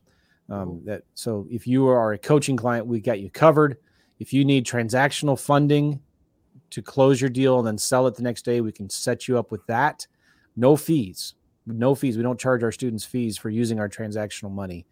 [0.49, 3.77] Um, that so if you are a coaching client, we got you covered
[4.19, 6.01] If you need transactional funding
[6.71, 9.37] to close your deal and then sell it the next day, we can set you
[9.37, 10.07] up with that.
[10.55, 11.35] No fees.
[11.65, 12.17] No fees.
[12.17, 14.85] We don't charge our students fees for using our transactional money.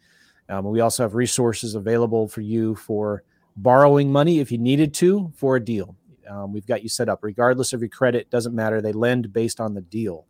[0.47, 3.23] Um, we also have resources available for you for
[3.57, 5.95] borrowing money if you needed to for a deal.
[6.29, 8.29] Um, we've got you set up regardless of your credit.
[8.29, 8.81] Doesn't matter.
[8.81, 10.25] They lend based on the deal.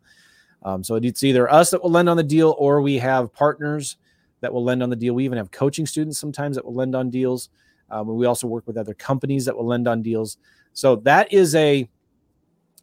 [0.64, 3.98] Um, so it's either us that will lend on the deal or we have partners
[4.42, 5.14] that will lend on the deal.
[5.14, 7.50] We even have coaching students sometimes that will lend on deals.
[7.90, 10.38] Um, we also work with other companies that will lend on deals.
[10.74, 11.90] So that is a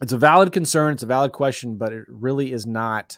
[0.01, 0.95] it's a valid concern.
[0.95, 3.17] It's a valid question, but it really is not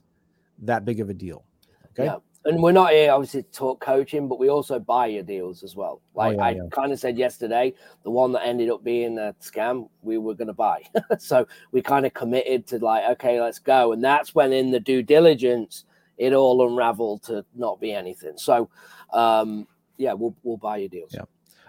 [0.60, 1.44] that big of a deal.
[1.92, 2.04] Okay.
[2.04, 2.16] Yeah.
[2.46, 5.74] And we're not here obviously to talk coaching, but we also buy your deals as
[5.74, 6.02] well.
[6.14, 6.62] Oh, Like yeah, I yeah.
[6.70, 7.72] kind of said yesterday,
[8.02, 10.82] the one that ended up being a scam, we were going to buy.
[11.18, 13.92] so we kind of committed to like, okay, let's go.
[13.92, 15.86] And that's when in the due diligence,
[16.18, 18.34] it all unraveled to not be anything.
[18.36, 18.68] So,
[19.12, 19.66] um,
[19.96, 21.12] yeah, we'll we'll buy your deals.
[21.14, 21.22] Yeah.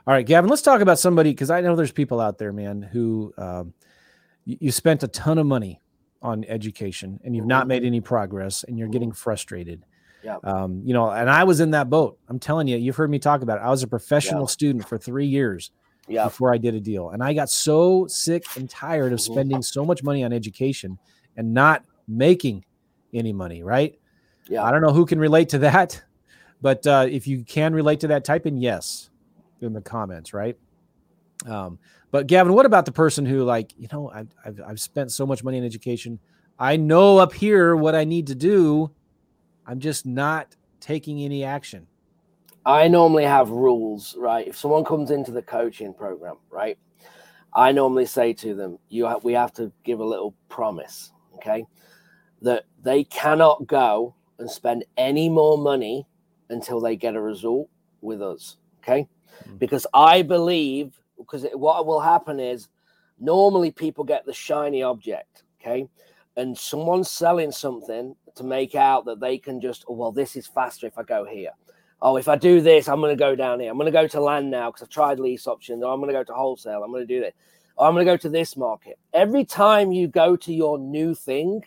[0.08, 2.82] All right, Gavin, let's talk about somebody because I know there's people out there, man,
[2.82, 3.74] who um,
[4.45, 5.82] you, you spent a ton of money
[6.22, 7.70] on education and you've not Mhm.
[7.70, 9.84] made any progress and you're getting frustrated.
[10.24, 10.38] Yeah.
[10.43, 12.18] Um, you know, and I was in that boat.
[12.30, 13.62] I'm telling you, you've heard me talk about it.
[13.64, 14.47] I was a professional Yeah.
[14.47, 15.72] student for three years
[16.08, 16.26] Yeah.
[16.26, 17.10] before I did a deal.
[17.10, 19.24] And I got so sick and tired of Mhm.
[19.24, 20.97] spending so much money on education
[21.38, 22.64] and not making
[23.14, 23.97] any money, right?
[24.49, 24.64] Yeah.
[24.64, 26.03] I don't know who can relate to that,
[26.62, 29.10] but uh, if you can relate to that, type in yes
[29.66, 30.57] in the comments, right?
[31.45, 31.80] Um,
[32.11, 35.26] but Gavin, what about the person who, like, you know, I've, I've, I've spent so
[35.26, 36.20] much money in education.
[36.57, 38.91] I know up here what I need to do.
[39.66, 41.88] I'm just not taking any action.
[42.66, 44.47] I normally have rules, right?
[44.47, 46.78] If someone comes into the coaching program, right,
[47.53, 51.66] I normally say to them, "You have, we have to give a little promise, okay,
[52.41, 56.07] that they cannot go and spend any more money
[56.49, 57.70] until they get a result
[58.01, 59.07] with us, okay?
[59.48, 59.60] Mm.
[59.60, 62.68] Because I believe, because what will happen is,
[63.20, 65.88] normally people get the shiny object, okay,
[66.36, 70.48] and someone's selling something to make out that they can just, oh, well, this is
[70.48, 71.52] faster if I go here
[72.02, 73.72] oh, if I do this, I'm going to go down here.
[73.72, 75.84] I'm going to go to land now because I've tried lease options.
[75.84, 76.84] Or I'm going to go to wholesale.
[76.84, 77.34] I'm going to do this.
[77.78, 79.00] Or I'm going to go to this market.
[79.14, 81.64] Every time you go to your new thing,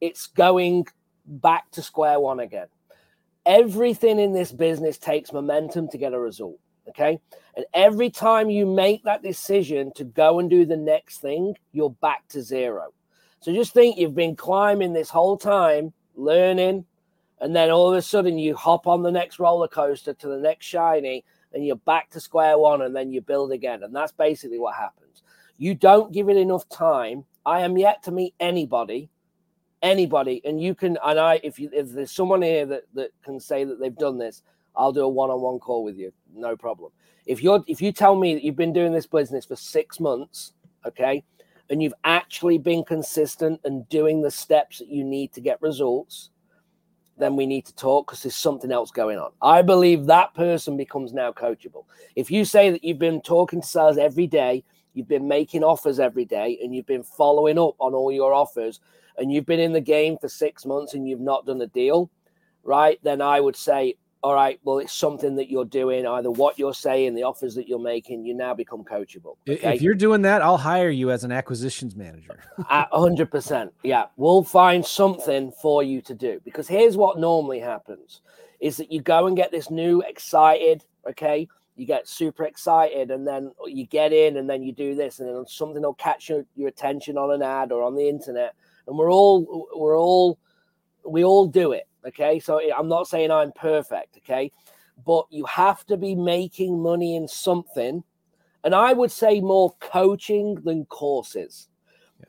[0.00, 0.86] it's going
[1.26, 2.68] back to square one again.
[3.44, 6.58] Everything in this business takes momentum to get a result.
[6.88, 7.20] Okay.
[7.56, 11.90] And every time you make that decision to go and do the next thing, you're
[11.90, 12.92] back to zero.
[13.40, 16.84] So just think you've been climbing this whole time, learning,
[17.40, 20.38] and then all of a sudden you hop on the next roller coaster to the
[20.38, 24.12] next shiny and you're back to square one and then you build again and that's
[24.12, 25.22] basically what happens
[25.56, 29.08] you don't give it enough time i am yet to meet anybody
[29.82, 33.38] anybody and you can and i if you if there's someone here that that can
[33.38, 34.42] say that they've done this
[34.78, 36.90] i'll do a one-on-one call with you no problem
[37.26, 40.52] if you're if you tell me that you've been doing this business for six months
[40.86, 41.22] okay
[41.70, 46.30] and you've actually been consistent and doing the steps that you need to get results
[47.18, 49.32] then we need to talk because there's something else going on.
[49.42, 51.84] I believe that person becomes now coachable.
[52.16, 54.64] If you say that you've been talking to sales every day,
[54.94, 58.80] you've been making offers every day, and you've been following up on all your offers,
[59.18, 62.10] and you've been in the game for six months and you've not done a deal,
[62.62, 62.98] right?
[63.02, 66.74] Then I would say, all right, well, it's something that you're doing, either what you're
[66.74, 69.36] saying, the offers that you're making, you now become coachable.
[69.48, 69.76] Okay.
[69.76, 72.40] If you're doing that, I'll hire you as an acquisitions manager.
[72.68, 73.72] A hundred percent.
[73.84, 78.22] Yeah, we'll find something for you to do because here's what normally happens:
[78.60, 80.84] is that you go and get this new excited.
[81.08, 81.46] Okay,
[81.76, 85.28] you get super excited, and then you get in, and then you do this, and
[85.28, 88.54] then something will catch your, your attention on an ad or on the internet,
[88.88, 90.38] and we're all we're all
[91.06, 91.86] we all do it.
[92.08, 94.18] Okay, so I'm not saying I'm perfect.
[94.18, 94.50] Okay,
[95.06, 98.02] but you have to be making money in something,
[98.64, 101.68] and I would say more coaching than courses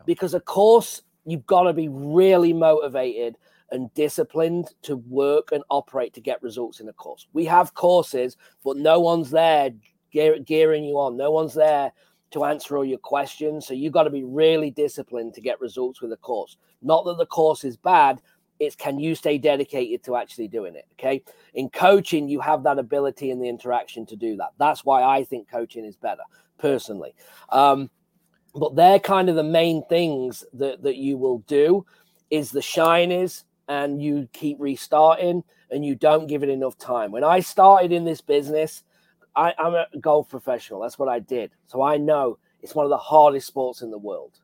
[0.05, 3.37] because a course you've got to be really motivated
[3.71, 7.27] and disciplined to work and operate to get results in a course.
[7.33, 9.71] We have courses, but no one's there
[10.11, 11.17] gear, gearing you on.
[11.17, 11.91] No one's there
[12.31, 13.67] to answer all your questions.
[13.67, 16.57] So you've got to be really disciplined to get results with a course.
[16.81, 18.21] Not that the course is bad,
[18.59, 20.85] it's can you stay dedicated to actually doing it?
[20.93, 21.23] Okay.
[21.53, 24.49] In coaching, you have that ability and the interaction to do that.
[24.57, 26.23] That's why I think coaching is better
[26.57, 27.15] personally.
[27.49, 27.89] Um,
[28.53, 31.85] but they're kind of the main things that, that you will do
[32.29, 37.23] is the shinies and you keep restarting and you don't give it enough time when
[37.23, 38.83] i started in this business
[39.35, 42.89] I, i'm a golf professional that's what i did so i know it's one of
[42.89, 44.39] the hardest sports in the world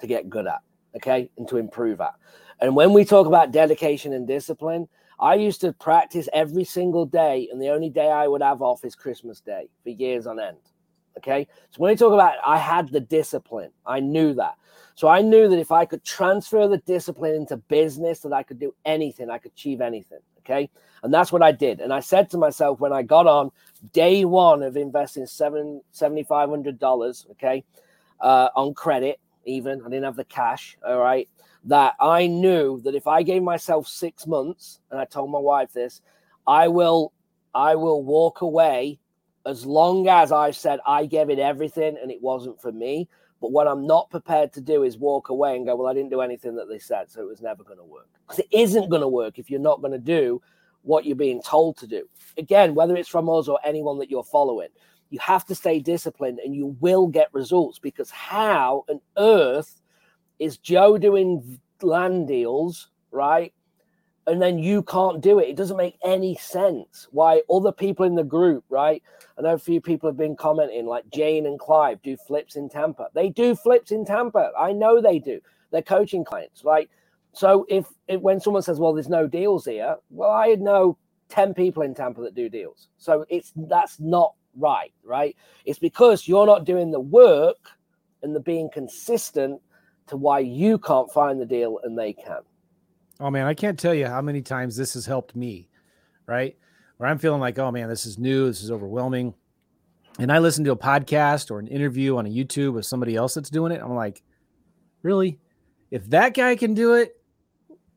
[0.00, 0.60] to get good at
[0.94, 2.14] okay and to improve at
[2.60, 4.88] and when we talk about dedication and discipline
[5.20, 8.84] i used to practice every single day and the only day i would have off
[8.84, 10.58] is christmas day for years on end
[11.18, 11.48] Okay.
[11.70, 14.54] So when we talk about I had the discipline, I knew that.
[14.94, 18.58] So I knew that if I could transfer the discipline into business, that I could
[18.58, 20.20] do anything, I could achieve anything.
[20.40, 20.70] Okay.
[21.02, 21.80] And that's what I did.
[21.80, 23.50] And I said to myself when I got on
[23.92, 27.64] day one of investing seven seventy five hundred dollars, okay,
[28.20, 30.76] uh, on credit, even I didn't have the cash.
[30.86, 31.28] All right.
[31.66, 35.72] That I knew that if I gave myself six months, and I told my wife
[35.72, 36.00] this,
[36.46, 37.12] I will,
[37.54, 39.00] I will walk away
[39.46, 43.08] as long as I said I gave it everything and it wasn't for me.
[43.40, 46.10] But what I'm not prepared to do is walk away and go, well, I didn't
[46.10, 48.08] do anything that they said, so it was never going to work.
[48.26, 50.40] Because it isn't going to work if you're not going to do
[50.82, 52.08] what you're being told to do.
[52.38, 54.68] Again, whether it's from us or anyone that you're following,
[55.10, 59.80] you have to stay disciplined and you will get results because how on earth
[60.38, 63.52] is Joe doing land deals, right?
[64.26, 65.48] And then you can't do it.
[65.48, 69.02] It doesn't make any sense why other people in the group, right?
[69.38, 72.68] I know a few people have been commenting, like Jane and Clive do flips in
[72.68, 73.08] Tampa.
[73.14, 74.50] They do flips in Tampa.
[74.58, 75.40] I know they do.
[75.70, 76.90] They're coaching clients, right?
[77.32, 80.96] So if, if when someone says, "Well, there's no deals here," well, I know
[81.28, 82.88] ten people in Tampa that do deals.
[82.96, 85.36] So it's that's not right, right?
[85.66, 87.58] It's because you're not doing the work
[88.22, 89.60] and the being consistent
[90.08, 92.40] to why you can't find the deal and they can.
[93.18, 95.68] Oh man, I can't tell you how many times this has helped me,
[96.26, 96.56] right?
[96.98, 99.34] Where I'm feeling like, oh man, this is new, this is overwhelming.
[100.18, 103.34] And I listen to a podcast or an interview on a YouTube with somebody else
[103.34, 103.82] that's doing it.
[103.82, 104.22] I'm like,
[105.02, 105.38] really?
[105.90, 107.16] If that guy can do it,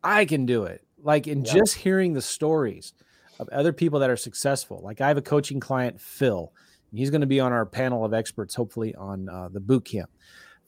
[0.04, 0.86] I can do it.
[1.02, 1.54] Like in yeah.
[1.54, 2.94] just hearing the stories
[3.40, 4.82] of other people that are successful.
[4.84, 6.52] Like I have a coaching client, Phil.
[6.92, 9.86] and He's going to be on our panel of experts, hopefully on uh, the boot
[9.86, 10.10] camp.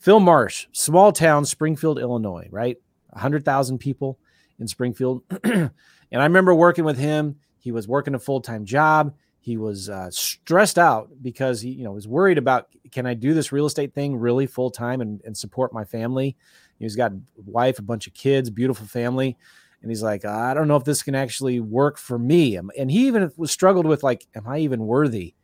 [0.01, 2.75] Phil Marsh, small town, Springfield, Illinois, right?
[3.11, 4.17] 100,000 people
[4.59, 5.21] in Springfield.
[5.43, 5.71] and
[6.11, 7.35] I remember working with him.
[7.59, 9.13] He was working a full time job.
[9.41, 13.35] He was uh, stressed out because he, you know, was worried about can I do
[13.35, 16.35] this real estate thing really full time and, and support my family.
[16.79, 19.37] He's got a wife, a bunch of kids, beautiful family,
[19.83, 22.55] and he's like, I don't know if this can actually work for me.
[22.55, 25.35] And he even was struggled with like, am I even worthy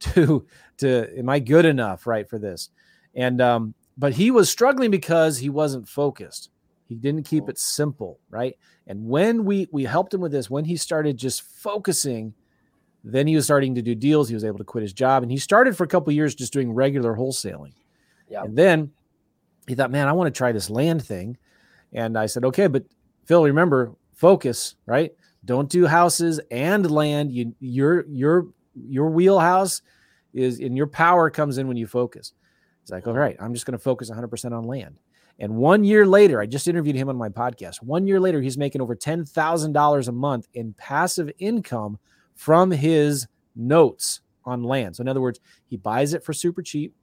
[0.00, 0.46] to
[0.78, 2.70] to am I good enough right for this?
[3.14, 6.50] And um, but he was struggling because he wasn't focused.
[6.88, 7.48] He didn't keep oh.
[7.48, 8.56] it simple, right?
[8.86, 12.34] And when we we helped him with this, when he started just focusing,
[13.02, 14.28] then he was starting to do deals.
[14.28, 16.52] He was able to quit his job, and he started for a couple years just
[16.52, 17.72] doing regular wholesaling.
[18.28, 18.42] Yeah.
[18.42, 18.92] And then
[19.66, 21.36] he thought, man, I want to try this land thing.
[21.92, 22.84] And I said, okay, but
[23.24, 25.12] Phil, remember, focus, right?
[25.44, 27.32] Don't do houses and land.
[27.32, 29.82] You your your your wheelhouse
[30.34, 32.32] is and your power comes in when you focus.
[32.86, 35.00] He's like, all right, I'm just going to focus 100% on land.
[35.40, 37.82] And one year later, I just interviewed him on my podcast.
[37.82, 41.98] One year later, he's making over $10,000 a month in passive income
[42.36, 43.26] from his
[43.56, 44.94] notes on land.
[44.94, 46.94] So, in other words, he buys it for super cheap,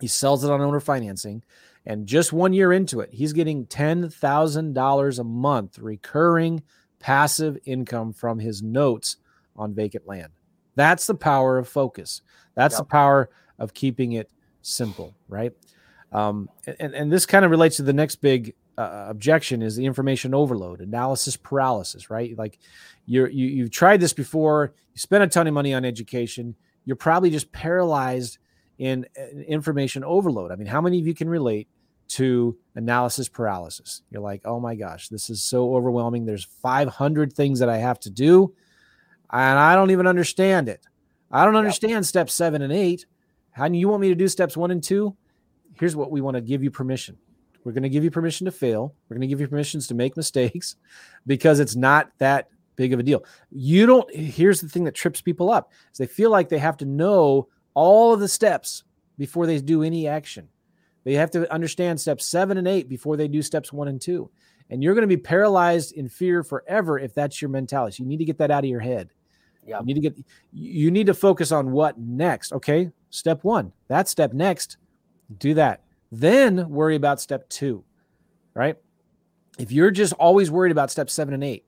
[0.00, 1.42] he sells it on owner financing.
[1.86, 6.62] And just one year into it, he's getting $10,000 a month recurring
[7.00, 9.16] passive income from his notes
[9.56, 10.30] on vacant land.
[10.76, 12.22] That's the power of focus.
[12.54, 12.82] That's yep.
[12.82, 14.30] the power of keeping it
[14.62, 15.52] simple, right?
[16.12, 16.48] Um,
[16.78, 20.34] and, and this kind of relates to the next big uh, objection is the information
[20.34, 22.36] overload, analysis paralysis, right?
[22.36, 22.58] Like
[23.06, 26.54] you're, you, you've tried this before, you spent a ton of money on education,
[26.84, 28.38] you're probably just paralyzed
[28.78, 29.06] in
[29.46, 30.50] information overload.
[30.50, 31.68] I mean, how many of you can relate
[32.08, 34.02] to analysis paralysis?
[34.10, 36.24] You're like, oh my gosh, this is so overwhelming.
[36.24, 38.54] There's 500 things that I have to do,
[39.30, 40.86] and I don't even understand it.
[41.30, 42.04] I don't understand yep.
[42.04, 43.06] steps seven and eight.
[43.52, 45.16] How do you want me to do steps one and two?
[45.80, 47.16] here's what we want to give you permission.
[47.64, 48.94] We're going to give you permission to fail.
[49.08, 50.76] We're going to give you permissions to make mistakes
[51.26, 53.24] because it's not that big of a deal.
[53.50, 55.72] You don't here's the thing that trips people up.
[55.92, 58.84] Is they feel like they have to know all of the steps
[59.18, 60.48] before they do any action.
[61.04, 64.30] They have to understand steps 7 and 8 before they do steps 1 and 2.
[64.68, 67.96] And you're going to be paralyzed in fear forever if that's your mentality.
[67.96, 69.10] So you need to get that out of your head.
[69.66, 69.80] Yeah.
[69.80, 70.16] You need to get
[70.52, 72.52] you need to focus on what next.
[72.52, 72.90] Okay.
[73.10, 73.72] Step 1.
[73.88, 74.76] That step next
[75.38, 75.82] do that.
[76.12, 77.84] Then worry about step two,
[78.54, 78.76] right?
[79.58, 81.64] If you're just always worried about step seven and eight,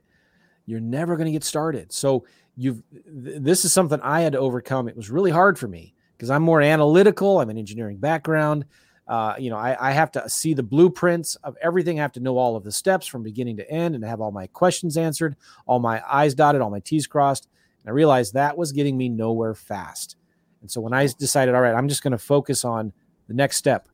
[0.66, 1.93] you're never going to get started.
[1.93, 2.24] So
[2.57, 4.88] you've th- this is something I had to overcome.
[4.88, 7.40] It was really hard for me because I'm more analytical.
[7.40, 8.64] I'm an engineering background.
[9.07, 11.99] Uh, you know, I, I, have to see the blueprints of everything.
[11.99, 14.30] I have to know all of the steps from beginning to end and have all
[14.30, 15.34] my questions answered,
[15.66, 17.49] all my I's dotted, all my T's crossed.
[17.82, 20.16] And I realized that was getting me nowhere fast.
[20.62, 22.92] And so when I decided, all right, I'm just going to focus on
[23.28, 23.88] the next step.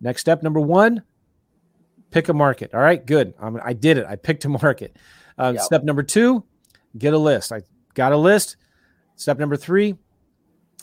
[0.00, 1.02] Next step number one,
[2.10, 2.74] pick a market.
[2.74, 3.34] All right, good.
[3.40, 4.06] I'm, i did it.
[4.06, 4.96] I picked a market.
[5.38, 5.62] Uh, yep.
[5.62, 6.44] Step number two,
[6.96, 7.52] get a list.
[7.52, 7.62] I
[7.94, 8.56] got a list.
[9.16, 9.94] Step number three,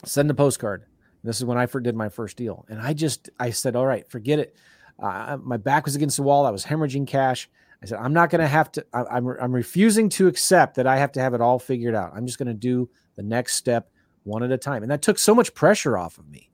[0.06, 0.86] send a postcard.
[1.24, 4.10] This is when I did my first deal, and I just I said, all right,
[4.10, 4.56] forget it.
[5.02, 6.46] Uh, my back was against the wall.
[6.46, 7.50] I was hemorrhaging cash.
[7.84, 8.86] I said, I'm not going to have to.
[8.94, 12.14] I, I'm I'm refusing to accept that I have to have it all figured out.
[12.16, 13.92] I'm just going to do the next step
[14.24, 16.50] one at a time, and that took so much pressure off of me.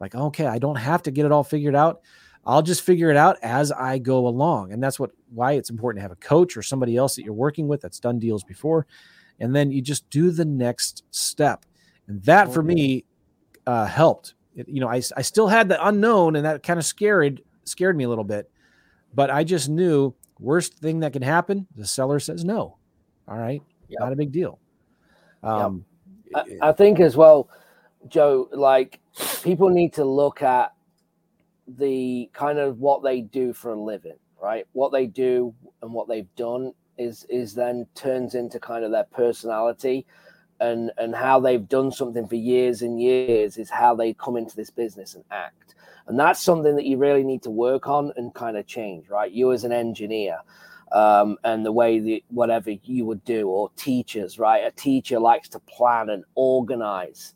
[0.00, 2.00] Like, okay, I don't have to get it all figured out.
[2.46, 5.98] I'll just figure it out as I go along, and that's what why it's important
[5.98, 8.86] to have a coach or somebody else that you're working with that's done deals before,
[9.38, 11.66] and then you just do the next step,
[12.06, 13.04] and that for me
[13.66, 14.34] uh, helped.
[14.54, 17.96] It, you know, I I still had the unknown, and that kind of scared scared
[17.96, 18.50] me a little bit,
[19.14, 22.78] but I just knew worst thing that can happen, the seller says no.
[23.28, 24.00] All right, yep.
[24.00, 24.58] not a big deal.
[25.42, 25.84] Um, yep.
[26.34, 27.48] I, I think as well,
[28.08, 29.00] Joe, like
[29.42, 30.72] people need to look at
[31.66, 34.66] the kind of what they do for a living, right?
[34.72, 39.04] What they do and what they've done is is then turns into kind of their
[39.04, 40.06] personality.
[40.60, 44.56] And and how they've done something for years and years is how they come into
[44.56, 45.76] this business and act.
[46.08, 49.30] And that's something that you really need to work on and kind of change right?
[49.30, 50.38] You as an engineer
[50.92, 54.64] um, and the way that whatever you would do or teachers right?
[54.66, 57.34] A teacher likes to plan and organize.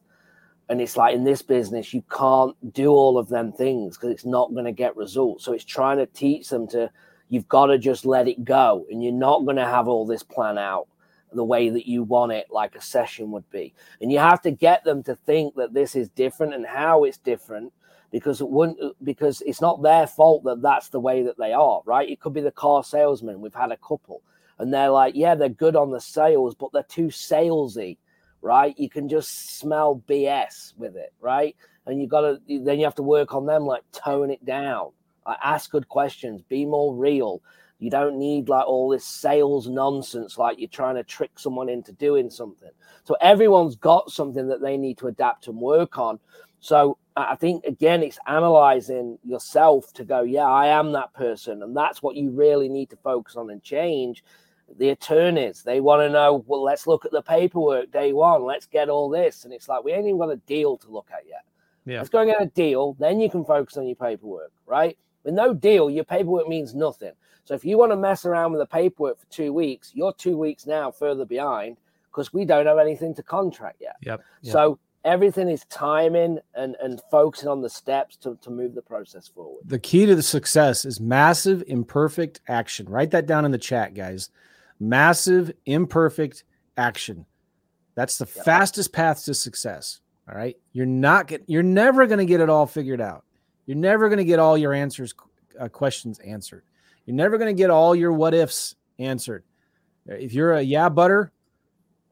[0.68, 4.24] And it's like in this business you can't do all of them things because it's
[4.24, 5.44] not going to get results.
[5.44, 6.90] So it's trying to teach them to
[7.28, 10.22] you've got to just let it go and you're not going to have all this
[10.22, 10.86] plan out
[11.34, 13.74] the way that you want it like a session would be.
[14.00, 17.18] And you have to get them to think that this is different and how it's
[17.18, 17.72] different
[18.12, 21.80] because it wouldn't because it's not their fault that that's the way that they are
[21.84, 22.08] right?
[22.08, 23.40] It could be the car salesman.
[23.40, 24.22] We've had a couple.
[24.58, 27.96] And they're like yeah they're good on the sales but they're too salesy
[28.42, 28.78] right?
[28.78, 31.56] You can just smell bs with it right?
[31.86, 34.90] And you got to then you have to work on them like tone it down.
[35.26, 36.42] Like, ask good questions.
[36.42, 37.42] Be more real.
[37.78, 41.92] You don't need like all this sales nonsense like you're trying to trick someone into
[41.92, 42.70] doing something.
[43.04, 46.20] So everyone's got something that they need to adapt and work on
[46.62, 51.76] so I think again, it's analyzing yourself to go, yeah, I am that person, and
[51.76, 54.22] that's what you really need to focus on and change.
[54.78, 58.44] The attorneys, they want to know, well, let's look at the paperwork day one.
[58.44, 61.08] Let's get all this, and it's like we ain't even got a deal to look
[61.12, 61.42] at yet.
[61.84, 61.98] Yeah.
[61.98, 64.96] Let's go and get a deal, then you can focus on your paperwork, right?
[65.24, 67.12] With no deal, your paperwork means nothing.
[67.42, 70.36] So if you want to mess around with the paperwork for two weeks, you're two
[70.36, 71.76] weeks now further behind
[72.12, 73.96] because we don't have anything to contract yet.
[74.02, 74.22] Yep.
[74.42, 74.52] yep.
[74.52, 79.28] So everything is timing and and focusing on the steps to, to move the process
[79.28, 79.62] forward.
[79.66, 82.88] The key to the success is massive imperfect action.
[82.88, 84.30] Write that down in the chat guys.
[84.80, 86.44] Massive imperfect
[86.76, 87.26] action.
[87.94, 88.44] That's the yep.
[88.44, 90.56] fastest path to success all right?
[90.72, 93.24] You're not get, you're never going to get it all figured out.
[93.66, 95.14] You're never going to get all your answers
[95.58, 96.64] uh, questions answered.
[97.06, 99.44] You're never going to get all your what ifs answered.
[100.06, 101.32] If you're a yeah butter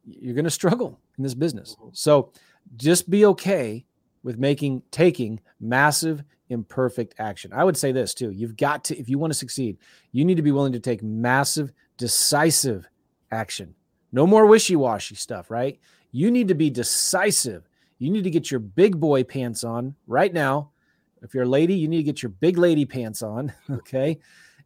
[0.07, 1.74] you're going to struggle in this business.
[1.74, 1.91] Mm-hmm.
[1.93, 2.32] so
[2.77, 3.85] just be okay
[4.23, 7.53] with making taking massive imperfect action.
[7.53, 8.31] I would say this too.
[8.31, 9.79] You've got to if you want to succeed,
[10.13, 12.89] you need to be willing to take massive decisive
[13.31, 13.75] action.
[14.13, 15.79] No more wishy-washy stuff, right?
[16.13, 17.69] You need to be decisive.
[17.99, 20.71] You need to get your big boy pants on right now.
[21.23, 24.19] If you're a lady, you need to get your big lady pants on, okay?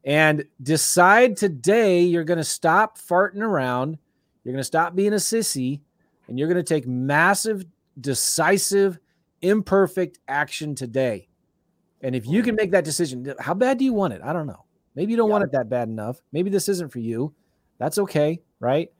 [0.05, 3.99] And decide today you're going to stop farting around.
[4.45, 5.81] You're going to stop being a sissy
[6.29, 7.65] and you're going to take massive
[8.01, 8.99] decisive,
[9.43, 11.29] imperfect action today.
[12.03, 12.45] And if you mm.
[12.45, 14.21] can make that decision, how bad do you want it?
[14.23, 14.65] I don't know.
[14.95, 15.33] Maybe you don't yeah.
[15.33, 16.21] want it that bad enough.
[16.33, 17.35] Maybe this isn't for you.
[17.79, 18.91] That's okay, right?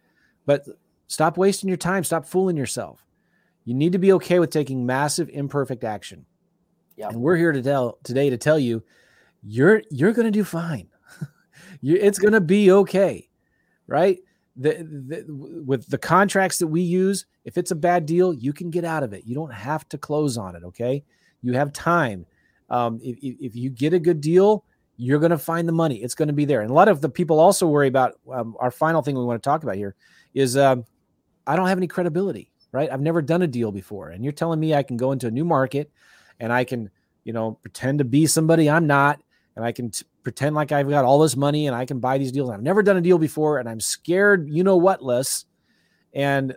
[0.47, 0.65] But
[1.07, 2.05] stop wasting your time.
[2.05, 3.05] Stop fooling yourself.
[3.65, 6.27] You need to be okay with taking massive, imperfect action.
[6.97, 7.09] Yeah.
[7.09, 8.83] And we're here to tell today to tell you,
[9.43, 10.89] you're you're going to do fine.
[11.81, 13.29] you, it's going to be okay,
[13.87, 14.19] right?
[14.57, 14.73] the,
[15.07, 15.25] the,
[15.65, 19.03] with the contracts that we use, if it's a bad deal, you can get out
[19.03, 19.25] of it.
[19.27, 20.65] You don't have to close on it.
[20.65, 21.05] Okay,
[21.43, 22.27] you have time.
[22.71, 24.65] Um, if, if you get a good deal,
[24.97, 25.97] you're going to find the money.
[25.97, 26.63] It's going to be there.
[26.63, 29.43] And a lot of the people also worry about um, our final thing we want
[29.43, 29.95] to talk about here
[30.35, 30.85] is um,
[31.47, 32.91] I don't have any credibility, right?
[32.91, 35.31] I've never done a deal before, and you're telling me I can go into a
[35.31, 35.91] new market
[36.41, 36.91] and I can,
[37.25, 39.21] you know, pretend to be somebody I'm not,
[39.57, 42.19] and I can t- pretend like I've got all this money and I can buy
[42.19, 42.51] these deals.
[42.51, 45.45] I've never done a deal before and I'm scared, you know what, less.
[46.13, 46.57] And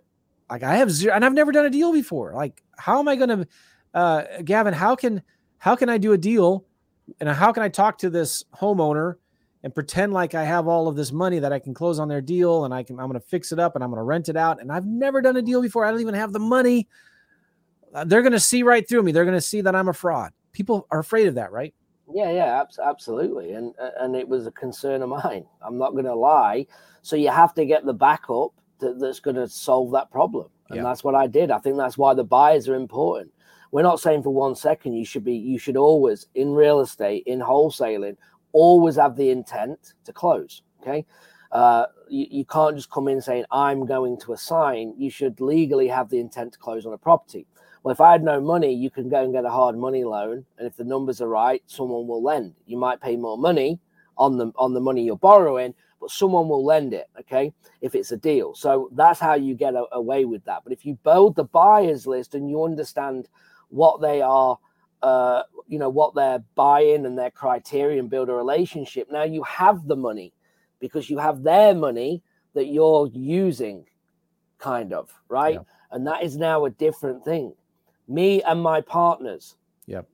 [0.49, 2.33] like I have zero, and I've never done a deal before.
[2.33, 3.47] Like, how am I going to,
[3.93, 5.21] uh, Gavin, how can,
[5.57, 6.65] how can I do a deal?
[7.19, 9.15] And how can I talk to this homeowner
[9.63, 12.21] and pretend like I have all of this money that I can close on their
[12.21, 14.29] deal and I can, I'm going to fix it up and I'm going to rent
[14.29, 14.61] it out.
[14.61, 15.85] And I've never done a deal before.
[15.85, 16.87] I don't even have the money.
[17.93, 19.11] Uh, they're going to see right through me.
[19.11, 20.31] They're going to see that I'm a fraud.
[20.51, 21.73] People are afraid of that, right?
[22.13, 25.45] Yeah, yeah, absolutely, and and it was a concern of mine.
[25.61, 26.65] I'm not going to lie.
[27.01, 30.77] So you have to get the backup that, that's going to solve that problem, and
[30.77, 30.83] yeah.
[30.83, 31.51] that's what I did.
[31.51, 33.31] I think that's why the buyers are important.
[33.71, 37.23] we're not saying for one second you should be you should always in real estate
[37.25, 38.15] in wholesaling
[38.53, 41.05] always have the intent to close okay
[41.51, 45.87] uh, you, you can't just come in saying i'm going to assign you should legally
[45.87, 47.45] have the intent to close on a property
[47.83, 50.45] well if i had no money you can go and get a hard money loan
[50.57, 53.79] and if the numbers are right someone will lend you might pay more money
[54.17, 58.11] on the on the money you're borrowing but someone will lend it okay if it's
[58.11, 58.53] a deal.
[58.55, 60.63] So that's how you get a, away with that.
[60.63, 63.29] But if you build the buyers list and you understand
[63.69, 64.57] what they are
[65.03, 69.43] uh, you know what they're buying and their criteria and build a relationship now you
[69.43, 70.33] have the money
[70.79, 72.23] because you have their money
[72.53, 73.85] that you're using
[74.57, 75.55] kind of right?
[75.55, 75.59] Yeah.
[75.91, 77.53] and that is now a different thing.
[78.07, 79.55] Me and my partners.
[79.85, 80.07] Yep.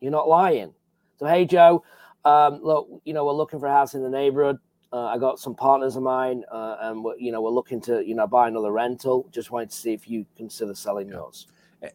[0.00, 0.74] You're not lying.
[1.18, 1.82] So hey joe
[2.26, 4.58] um, look you know we're looking for a house in the neighborhood
[4.92, 8.06] uh, I got some partners of mine, uh, and we're, you know we're looking to
[8.06, 9.28] you know buy another rental.
[9.30, 11.14] Just wanted to see if you consider selling yeah.
[11.14, 11.46] yours.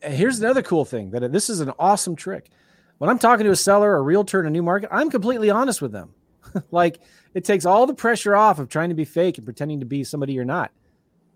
[0.04, 2.50] Here's another cool thing that this is an awesome trick.
[2.98, 5.50] When I'm talking to a seller or a realtor in a new market, I'm completely
[5.50, 6.14] honest with them.
[6.72, 7.00] like
[7.34, 10.04] it takes all the pressure off of trying to be fake and pretending to be
[10.04, 10.72] somebody you're not.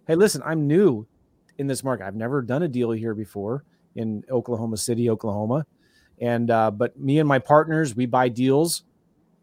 [0.08, 1.08] Hey, listen, I'm new
[1.58, 2.06] in this market.
[2.06, 3.64] I've never done a deal here before
[3.96, 5.66] in Oklahoma City, Oklahoma,
[6.20, 8.84] and uh, but me and my partners we buy deals,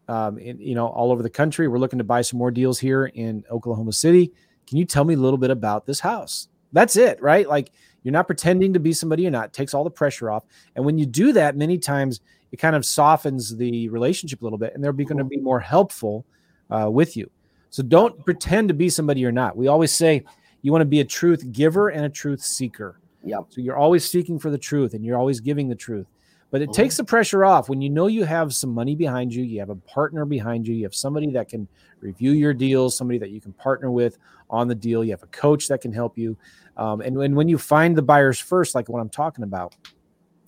[0.07, 1.67] um, in, you know, all over the country.
[1.67, 4.31] We're looking to buy some more deals here in Oklahoma City.
[4.67, 6.47] Can you tell me a little bit about this house?
[6.71, 7.47] That's it, right?
[7.47, 7.71] Like
[8.03, 9.45] you're not pretending to be somebody you're not.
[9.47, 10.43] It takes all the pressure off.
[10.75, 14.59] And when you do that, many times it kind of softens the relationship a little
[14.59, 16.25] bit, and they're going to be more helpful
[16.69, 17.29] uh, with you.
[17.69, 19.57] So don't pretend to be somebody you're not.
[19.57, 20.23] We always say
[20.61, 22.99] you want to be a truth giver and a truth seeker.
[23.23, 23.39] Yeah.
[23.49, 26.07] So you're always seeking for the truth, and you're always giving the truth.
[26.53, 26.83] But it mm-hmm.
[26.83, 29.71] takes the pressure off when you know you have some money behind you, you have
[29.71, 31.67] a partner behind you, you have somebody that can
[31.99, 34.19] review your deals, somebody that you can partner with
[34.51, 36.37] on the deal, you have a coach that can help you.
[36.77, 39.73] Um, and when, when you find the buyers first, like what I'm talking about,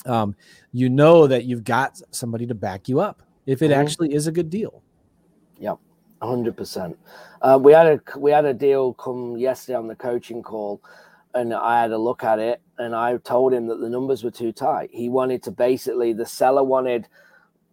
[0.05, 0.35] um,
[0.73, 3.81] you know that you've got somebody to back you up if it mm-hmm.
[3.81, 4.83] actually is a good deal.
[5.57, 5.79] Yep,
[6.21, 6.99] hundred percent.
[7.41, 10.83] Uh, we had a we had a deal come yesterday on the coaching call,
[11.33, 14.31] and I had a look at it, and I told him that the numbers were
[14.31, 14.89] too tight.
[14.91, 17.07] He wanted to basically the seller wanted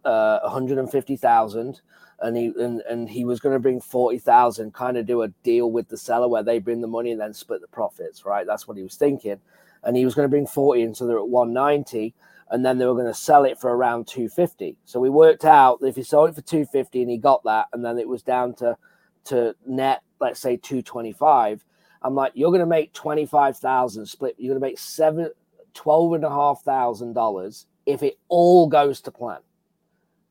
[0.05, 1.81] uh, 150,000
[2.21, 5.71] and he and, and he was going to bring 40,000 kind of do a deal
[5.71, 8.45] with the seller where they bring the money and then split the profits right?
[8.47, 9.39] That's what he was thinking.
[9.83, 12.13] And he was going to bring 40 and so they're at 190
[12.49, 15.79] and then they were going to sell it for around 250 so we worked out
[15.81, 18.53] if he sold it for 250 and he got that and then it was down
[18.53, 18.77] to
[19.25, 21.65] to net let's say 225
[22.03, 25.29] i'm like you're going to make 25,000 split you're going to make seven
[25.73, 29.39] twelve and a half thousand dollars if it all goes to plan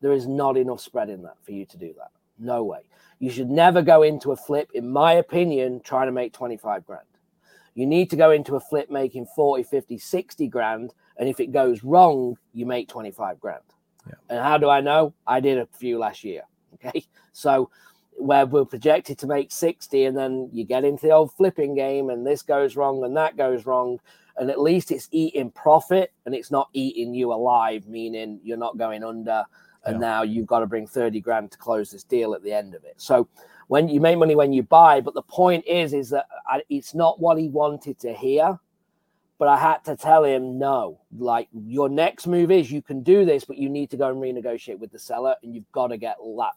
[0.03, 2.11] there is not enough spread in that for you to do that.
[2.37, 2.81] No way.
[3.19, 7.07] You should never go into a flip, in my opinion, trying to make 25 grand.
[7.73, 10.93] You need to go into a flip making 40, 50, 60 grand.
[11.17, 13.63] And if it goes wrong, you make 25 grand.
[14.05, 14.13] Yeah.
[14.29, 15.13] And how do I know?
[15.25, 16.43] I did a few last year.
[16.85, 17.05] Okay.
[17.31, 17.69] So
[18.17, 22.09] where we're projected to make 60 and then you get into the old flipping game
[22.09, 23.99] and this goes wrong and that goes wrong
[24.37, 28.77] and at least it's eating profit and it's not eating you alive meaning you're not
[28.77, 29.43] going under
[29.85, 29.99] and yeah.
[29.99, 32.83] now you've got to bring 30 grand to close this deal at the end of
[32.83, 33.27] it so
[33.67, 36.93] when you make money when you buy but the point is is that I, it's
[36.93, 38.59] not what he wanted to hear
[39.39, 43.25] but i had to tell him no like your next move is you can do
[43.25, 45.97] this but you need to go and renegotiate with the seller and you've got to
[45.97, 46.53] get that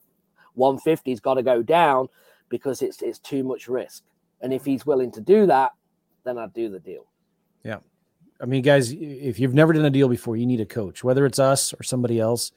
[0.56, 2.08] 150's got to go down
[2.48, 4.02] because it's it's too much risk
[4.40, 5.72] and if he's willing to do that
[6.24, 7.06] then i'd do the deal
[7.64, 7.78] yeah
[8.40, 11.24] I mean, guys, if you've never done a deal before, you need a coach, whether
[11.24, 12.52] it's us or somebody else.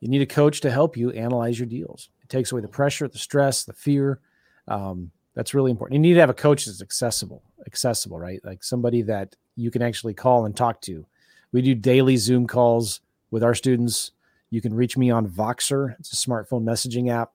[0.00, 2.08] You need a coach to help you analyze your deals.
[2.22, 4.20] It takes away the pressure, the stress, the fear.
[4.68, 5.94] Um, that's really important.
[5.94, 8.40] You need to have a coach that's accessible, accessible, right?
[8.44, 11.06] Like somebody that you can actually call and talk to.
[11.52, 13.00] We do daily Zoom calls
[13.30, 14.12] with our students.
[14.52, 15.98] You can reach me on Voxer.
[15.98, 17.32] It's a smartphone messaging app.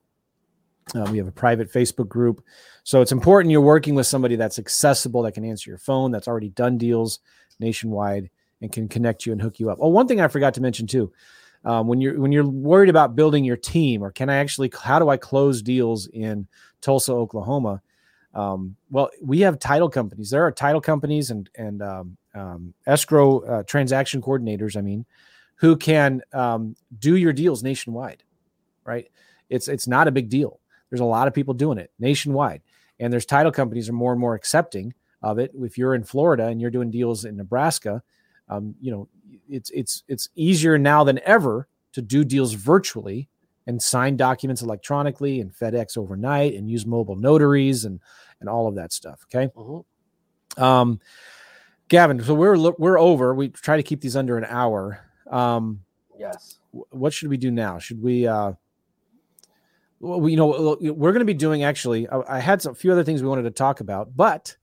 [0.94, 2.44] Uh, we have a private Facebook group.
[2.84, 6.28] So it's important you're working with somebody that's accessible, that can answer your phone, that's
[6.28, 7.20] already done deals
[7.60, 8.30] nationwide,
[8.62, 9.80] and can connect you and hook you up.
[9.82, 11.12] Oh, one thing I forgot to mention too
[11.66, 15.00] um, when you're when you're worried about building your team or can I actually how
[15.00, 16.48] do I close deals in
[16.82, 17.82] Tulsa, Oklahoma?
[18.36, 20.30] Um, well, we have title companies.
[20.30, 24.78] There are title companies and and um, um escrow uh, transaction coordinators.
[24.78, 25.04] I mean,
[25.58, 28.24] who can um, do your deals nationwide,
[28.86, 29.08] right?
[29.50, 30.60] It's it's not a big deal.
[30.90, 32.62] There's a lot of people doing it nationwide,
[33.00, 35.52] and there's title companies are more and more accepting of it.
[35.56, 38.04] If you're in Florida and you're doing deals in Nebraska,
[38.50, 39.08] um, you know,
[39.50, 43.30] it's it's it's easier now than ever to do deals virtually
[43.66, 48.00] and sign documents electronically and FedEx overnight and use mobile notaries and
[48.40, 49.26] and all of that stuff.
[49.26, 49.52] Okay.
[49.56, 50.64] Uh-huh.
[50.64, 51.00] Um,
[51.90, 53.34] Gavin, so we're we're over.
[53.34, 55.00] We try to keep these under an hour.
[55.30, 55.82] Um,
[56.18, 56.60] yes.
[56.72, 57.80] What should we do now?
[57.80, 58.28] Should we?
[58.28, 58.54] Uh,
[60.00, 62.08] well, you know, we're going to be doing actually.
[62.08, 64.56] I, I had some, a few other things we wanted to talk about, but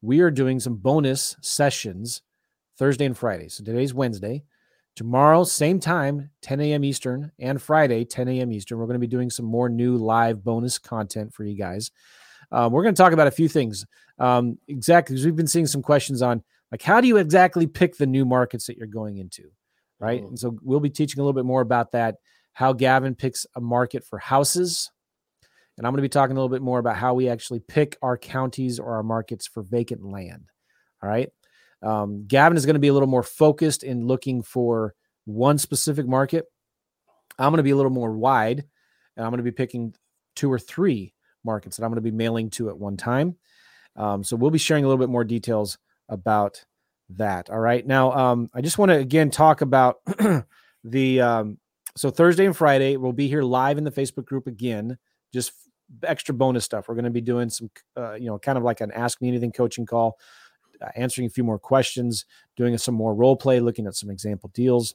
[0.00, 2.22] we are doing some bonus sessions
[2.78, 3.48] Thursday and Friday.
[3.48, 4.44] So today's Wednesday.
[4.96, 6.84] Tomorrow, same time, 10 a.m.
[6.84, 8.52] Eastern, and Friday, 10 a.m.
[8.52, 8.78] Eastern.
[8.78, 11.90] We're going to be doing some more new live bonus content for you guys.
[12.50, 13.86] Um, we're going to talk about a few things.
[14.18, 16.42] Um, exactly, because we've been seeing some questions on
[16.72, 19.50] like how do you exactly pick the new markets that you're going into,
[20.00, 20.20] right?
[20.20, 20.28] Mm-hmm.
[20.30, 22.16] And so we'll be teaching a little bit more about that.
[22.52, 24.90] How Gavin picks a market for houses,
[25.78, 27.96] and I'm going to be talking a little bit more about how we actually pick
[28.02, 30.50] our counties or our markets for vacant land.
[31.02, 31.30] All right.
[31.82, 34.94] Um, Gavin is going to be a little more focused in looking for
[35.24, 36.46] one specific market.
[37.38, 38.64] I'm going to be a little more wide,
[39.16, 39.94] and I'm going to be picking
[40.36, 41.14] two or three
[41.44, 43.36] markets that I'm going to be mailing to at one time.
[43.96, 45.78] Um, so we'll be sharing a little bit more details
[46.08, 46.62] about
[47.16, 47.50] that.
[47.50, 47.86] All right.
[47.86, 50.00] Now, um, I just want to again talk about
[50.84, 51.58] the um,
[51.96, 54.98] so Thursday and Friday we'll be here live in the Facebook group again.
[55.32, 55.52] Just
[56.04, 56.88] extra bonus stuff.
[56.88, 59.28] We're going to be doing some, uh, you know, kind of like an Ask Me
[59.28, 60.18] Anything coaching call,
[60.80, 62.24] uh, answering a few more questions,
[62.56, 64.94] doing some more role play, looking at some example deals.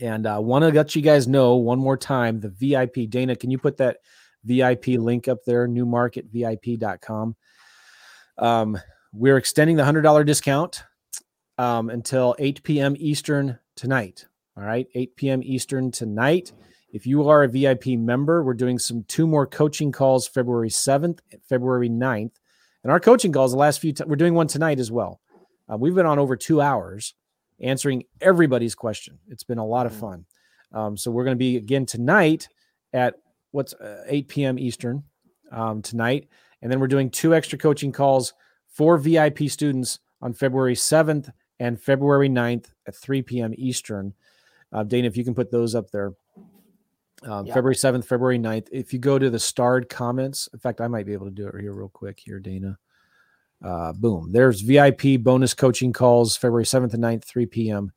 [0.00, 3.10] And I uh, want to let you guys know one more time the VIP.
[3.10, 3.98] Dana, can you put that
[4.44, 7.36] VIP link up there, newmarketvip.com?
[8.38, 8.80] Um,
[9.12, 10.84] we're extending the $100 discount
[11.62, 12.96] um, until 8 p.m.
[12.98, 14.26] Eastern tonight.
[14.56, 15.42] All right, 8 p.m.
[15.44, 16.52] Eastern tonight.
[16.92, 21.20] If you are a VIP member, we're doing some two more coaching calls February 7th,
[21.48, 22.32] February 9th.
[22.82, 25.20] And our coaching calls, the last few, t- we're doing one tonight as well.
[25.72, 27.14] Uh, we've been on over two hours
[27.60, 29.20] answering everybody's question.
[29.28, 30.00] It's been a lot of mm.
[30.00, 30.24] fun.
[30.72, 32.48] Um, so we're going to be again tonight
[32.92, 33.14] at
[33.52, 34.58] what's uh, 8 p.m.
[34.58, 35.04] Eastern
[35.52, 36.28] um, tonight.
[36.60, 38.34] And then we're doing two extra coaching calls
[38.66, 41.30] for VIP students on February 7th
[41.62, 43.54] and February 9th at 3 p.m.
[43.56, 44.14] Eastern.
[44.72, 46.12] Uh, Dana, if you can put those up there.
[47.22, 47.54] Um, yeah.
[47.54, 48.66] February 7th, February 9th.
[48.72, 51.46] If you go to the starred comments, in fact, I might be able to do
[51.46, 52.78] it here real quick here, Dana.
[53.64, 54.32] Uh, boom.
[54.32, 57.92] There's VIP bonus coaching calls February 7th and 9th, 3 p.m.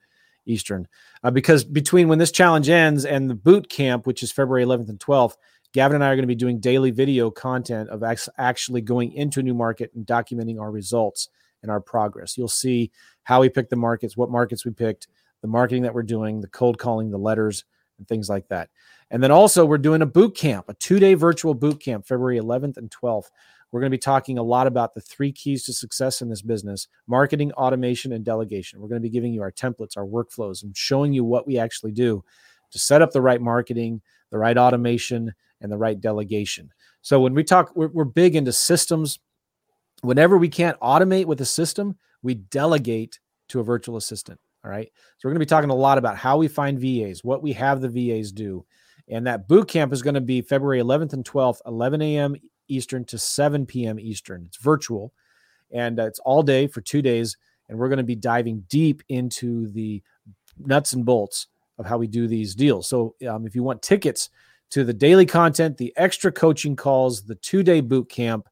[0.46, 0.88] Eastern.
[1.24, 4.90] Uh, because between when this challenge ends and the boot camp, which is February 11th
[4.90, 5.38] and 12th,
[5.74, 8.04] Gavin and I are going to be doing daily video content of
[8.38, 11.30] actually going into a new market and documenting our results
[11.66, 12.38] and our progress.
[12.38, 12.92] You'll see
[13.26, 15.08] how we picked the markets, what markets we picked,
[15.42, 17.66] the marketing that we're doing, the cold calling, the letters,
[17.98, 18.70] and things like that.
[19.12, 22.40] And then also, we're doing a boot camp, a two day virtual boot camp, February
[22.40, 23.30] 11th and 12th.
[23.72, 26.42] We're going to be talking a lot about the three keys to success in this
[26.42, 28.80] business marketing, automation, and delegation.
[28.80, 31.58] We're going to be giving you our templates, our workflows, and showing you what we
[31.58, 32.24] actually do
[32.72, 36.72] to set up the right marketing, the right automation, and the right delegation.
[37.02, 39.20] So when we talk, we're, we're big into systems.
[40.02, 43.20] Whenever we can't automate with a system, we delegate
[43.50, 44.40] to a virtual assistant.
[44.64, 44.92] All right.
[45.18, 47.54] So we're going to be talking a lot about how we find VAs, what we
[47.54, 48.66] have the VAs do.
[49.08, 52.36] And that boot camp is going to be February 11th and 12th, 11 a.m.
[52.68, 54.00] Eastern to 7 p.m.
[54.00, 54.44] Eastern.
[54.48, 55.14] It's virtual
[55.72, 57.38] and uh, it's all day for two days.
[57.70, 60.02] And we're going to be diving deep into the
[60.58, 61.46] nuts and bolts
[61.78, 62.90] of how we do these deals.
[62.90, 64.32] So um, if you want tickets
[64.72, 68.48] to the daily content, the extra coaching calls, the two day boot camp,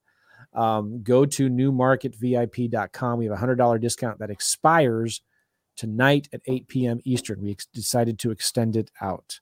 [0.55, 3.19] um, go to newmarketvip.com.
[3.19, 5.21] We have a $100 discount that expires
[5.75, 6.99] tonight at 8 p.m.
[7.03, 7.41] Eastern.
[7.41, 9.39] We ex- decided to extend it out.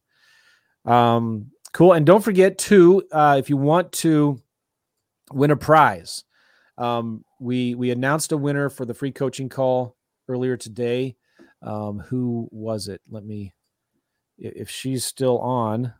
[0.85, 1.93] Um, cool.
[1.93, 4.41] And don't forget, too, uh, if you want to
[5.31, 6.23] win a prize,
[6.77, 9.95] um, we we announced a winner for the free coaching call
[10.27, 11.15] earlier today.
[11.61, 13.01] Um, who was it?
[13.09, 13.53] Let me,
[14.37, 15.93] if she's still on,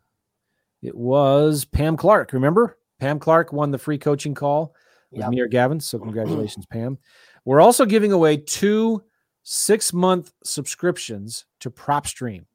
[0.82, 2.34] it was Pam Clark.
[2.34, 4.74] Remember, Pam Clark won the free coaching call
[5.12, 5.30] with yep.
[5.30, 5.80] me or Gavin.
[5.80, 6.98] So congratulations, Pam.
[7.46, 9.04] We're also giving away two
[9.44, 12.46] six month subscriptions to PropStream.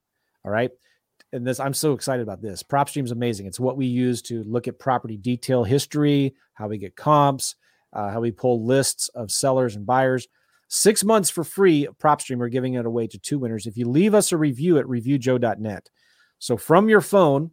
[0.44, 0.70] All right.
[1.32, 2.62] And this, I'm so excited about this.
[2.62, 3.46] PropStream is amazing.
[3.46, 7.56] It's what we use to look at property detail history, how we get comps,
[7.92, 10.28] uh, how we pull lists of sellers and buyers.
[10.68, 12.38] Six months for free PropStream.
[12.38, 13.66] We're giving it away to two winners.
[13.66, 15.90] If you leave us a review at reviewjoe.net.
[16.38, 17.52] So from your phone,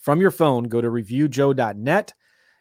[0.00, 2.12] from your phone, go to reviewjoe.net.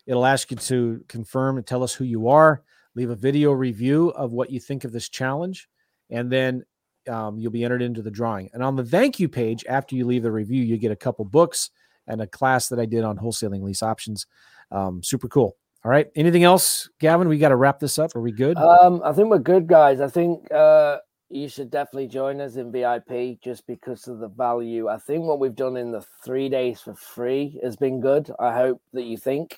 [0.05, 2.61] It'll ask you to confirm and tell us who you are.
[2.95, 5.67] Leave a video review of what you think of this challenge,
[6.09, 6.63] and then
[7.09, 8.49] um, you'll be entered into the drawing.
[8.53, 11.25] And on the thank you page, after you leave the review, you get a couple
[11.25, 11.71] books
[12.07, 14.27] and a class that I did on wholesaling lease options.
[14.71, 15.57] Um, super cool.
[15.83, 16.07] All right.
[16.15, 17.27] Anything else, Gavin?
[17.27, 18.15] We got to wrap this up.
[18.15, 18.57] Are we good?
[18.57, 20.01] Um, I think we're good, guys.
[20.01, 20.97] I think uh,
[21.29, 24.87] you should definitely join us in VIP just because of the value.
[24.87, 28.31] I think what we've done in the three days for free has been good.
[28.39, 29.57] I hope that you think.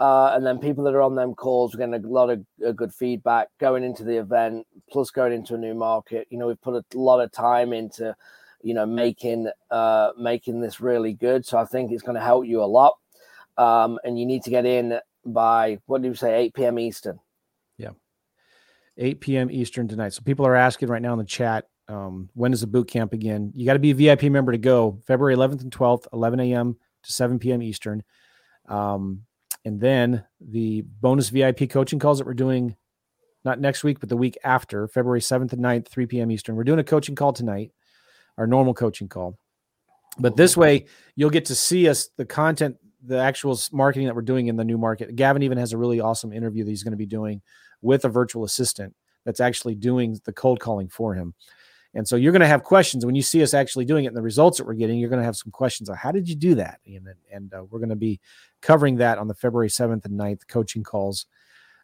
[0.00, 2.42] Uh, and then people that are on them calls, we're getting a lot of
[2.74, 6.26] good feedback going into the event, plus going into a new market.
[6.30, 8.16] You know, we've put a lot of time into,
[8.62, 11.44] you know, making uh, making this really good.
[11.44, 12.94] So I think it's going to help you a lot.
[13.58, 16.78] Um, and you need to get in by what do you say, 8 p.m.
[16.78, 17.20] Eastern.
[17.76, 17.90] Yeah,
[18.96, 19.50] 8 p.m.
[19.50, 20.14] Eastern tonight.
[20.14, 23.12] So people are asking right now in the chat, um, when is the boot camp
[23.12, 23.52] again?
[23.54, 24.98] You got to be a VIP member to go.
[25.06, 26.78] February 11th and 12th, 11 a.m.
[27.02, 27.60] to 7 p.m.
[27.60, 28.02] Eastern.
[28.66, 29.24] Um,
[29.64, 32.76] and then the bonus VIP coaching calls that we're doing,
[33.44, 36.30] not next week, but the week after, February 7th and 9th, 3 p.m.
[36.30, 36.56] Eastern.
[36.56, 37.72] We're doing a coaching call tonight,
[38.38, 39.38] our normal coaching call.
[40.18, 44.22] But this way, you'll get to see us, the content, the actual marketing that we're
[44.22, 45.14] doing in the new market.
[45.16, 47.40] Gavin even has a really awesome interview that he's going to be doing
[47.82, 51.34] with a virtual assistant that's actually doing the cold calling for him.
[51.94, 54.16] And so you're going to have questions when you see us actually doing it and
[54.16, 54.98] the results that we're getting.
[54.98, 56.80] You're going to have some questions on how did you do that?
[56.86, 58.20] And, and uh, we're going to be
[58.62, 61.26] covering that on the February 7th and 9th coaching calls.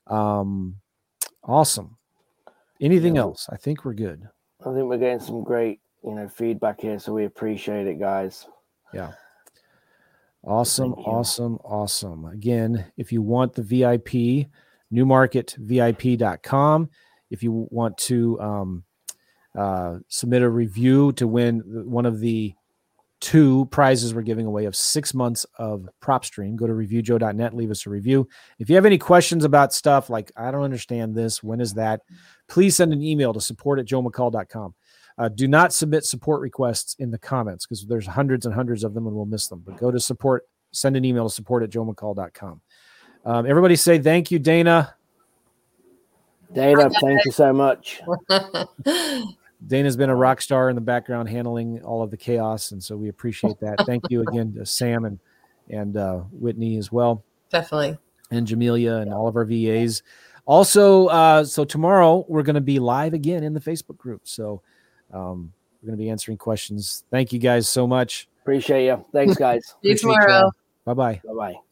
[0.07, 0.77] Um,
[1.43, 1.97] awesome.
[2.81, 3.23] Anything yeah.
[3.23, 3.48] else?
[3.51, 4.28] I think we're good.
[4.61, 8.47] I think we're getting some great, you know, feedback here, so we appreciate it, guys.
[8.93, 9.12] Yeah.
[10.44, 12.27] Awesome, awesome, awesome.
[12.27, 14.48] Again, if you want the VIP,
[14.93, 16.90] newmarketvip.com.
[17.31, 18.85] If you want to um,
[19.57, 22.55] uh, submit a review to win one of the
[23.27, 26.55] two prizes we're giving away of six months of PropStream.
[26.55, 28.28] Go to reviewjoe.net, leave us a review.
[28.61, 32.03] If you have any questions about stuff like, I don't understand this, when is that?
[32.47, 34.77] Please send an email to support at joemccall.com.
[35.19, 38.94] Uh, do not submit support requests in the comments because there's hundreds and hundreds of
[38.94, 39.61] them and we'll miss them.
[39.66, 42.61] But go to support, send an email to support at joemccall.com.
[43.24, 44.94] Um, everybody say thank you, Dana.
[46.53, 48.01] Dana, thank you so much.
[49.66, 52.97] Dana's been a rock star in the background handling all of the chaos, and so
[52.97, 53.84] we appreciate that.
[53.86, 55.18] Thank you again to Sam and
[55.68, 57.24] and uh, Whitney as well.
[57.51, 57.98] Definitely.
[58.30, 60.02] And Jamelia and all of our VAs.
[60.47, 64.22] Also, uh, so tomorrow we're going to be live again in the Facebook group.
[64.24, 64.62] So
[65.12, 65.52] um,
[65.82, 67.05] we're going to be answering questions.
[67.10, 68.28] Thank you guys so much.
[68.43, 69.05] Appreciate you.
[69.12, 69.64] Thanks, guys.
[69.82, 70.51] See you tomorrow.
[70.84, 71.20] Bye bye.
[71.24, 71.65] Bye bye.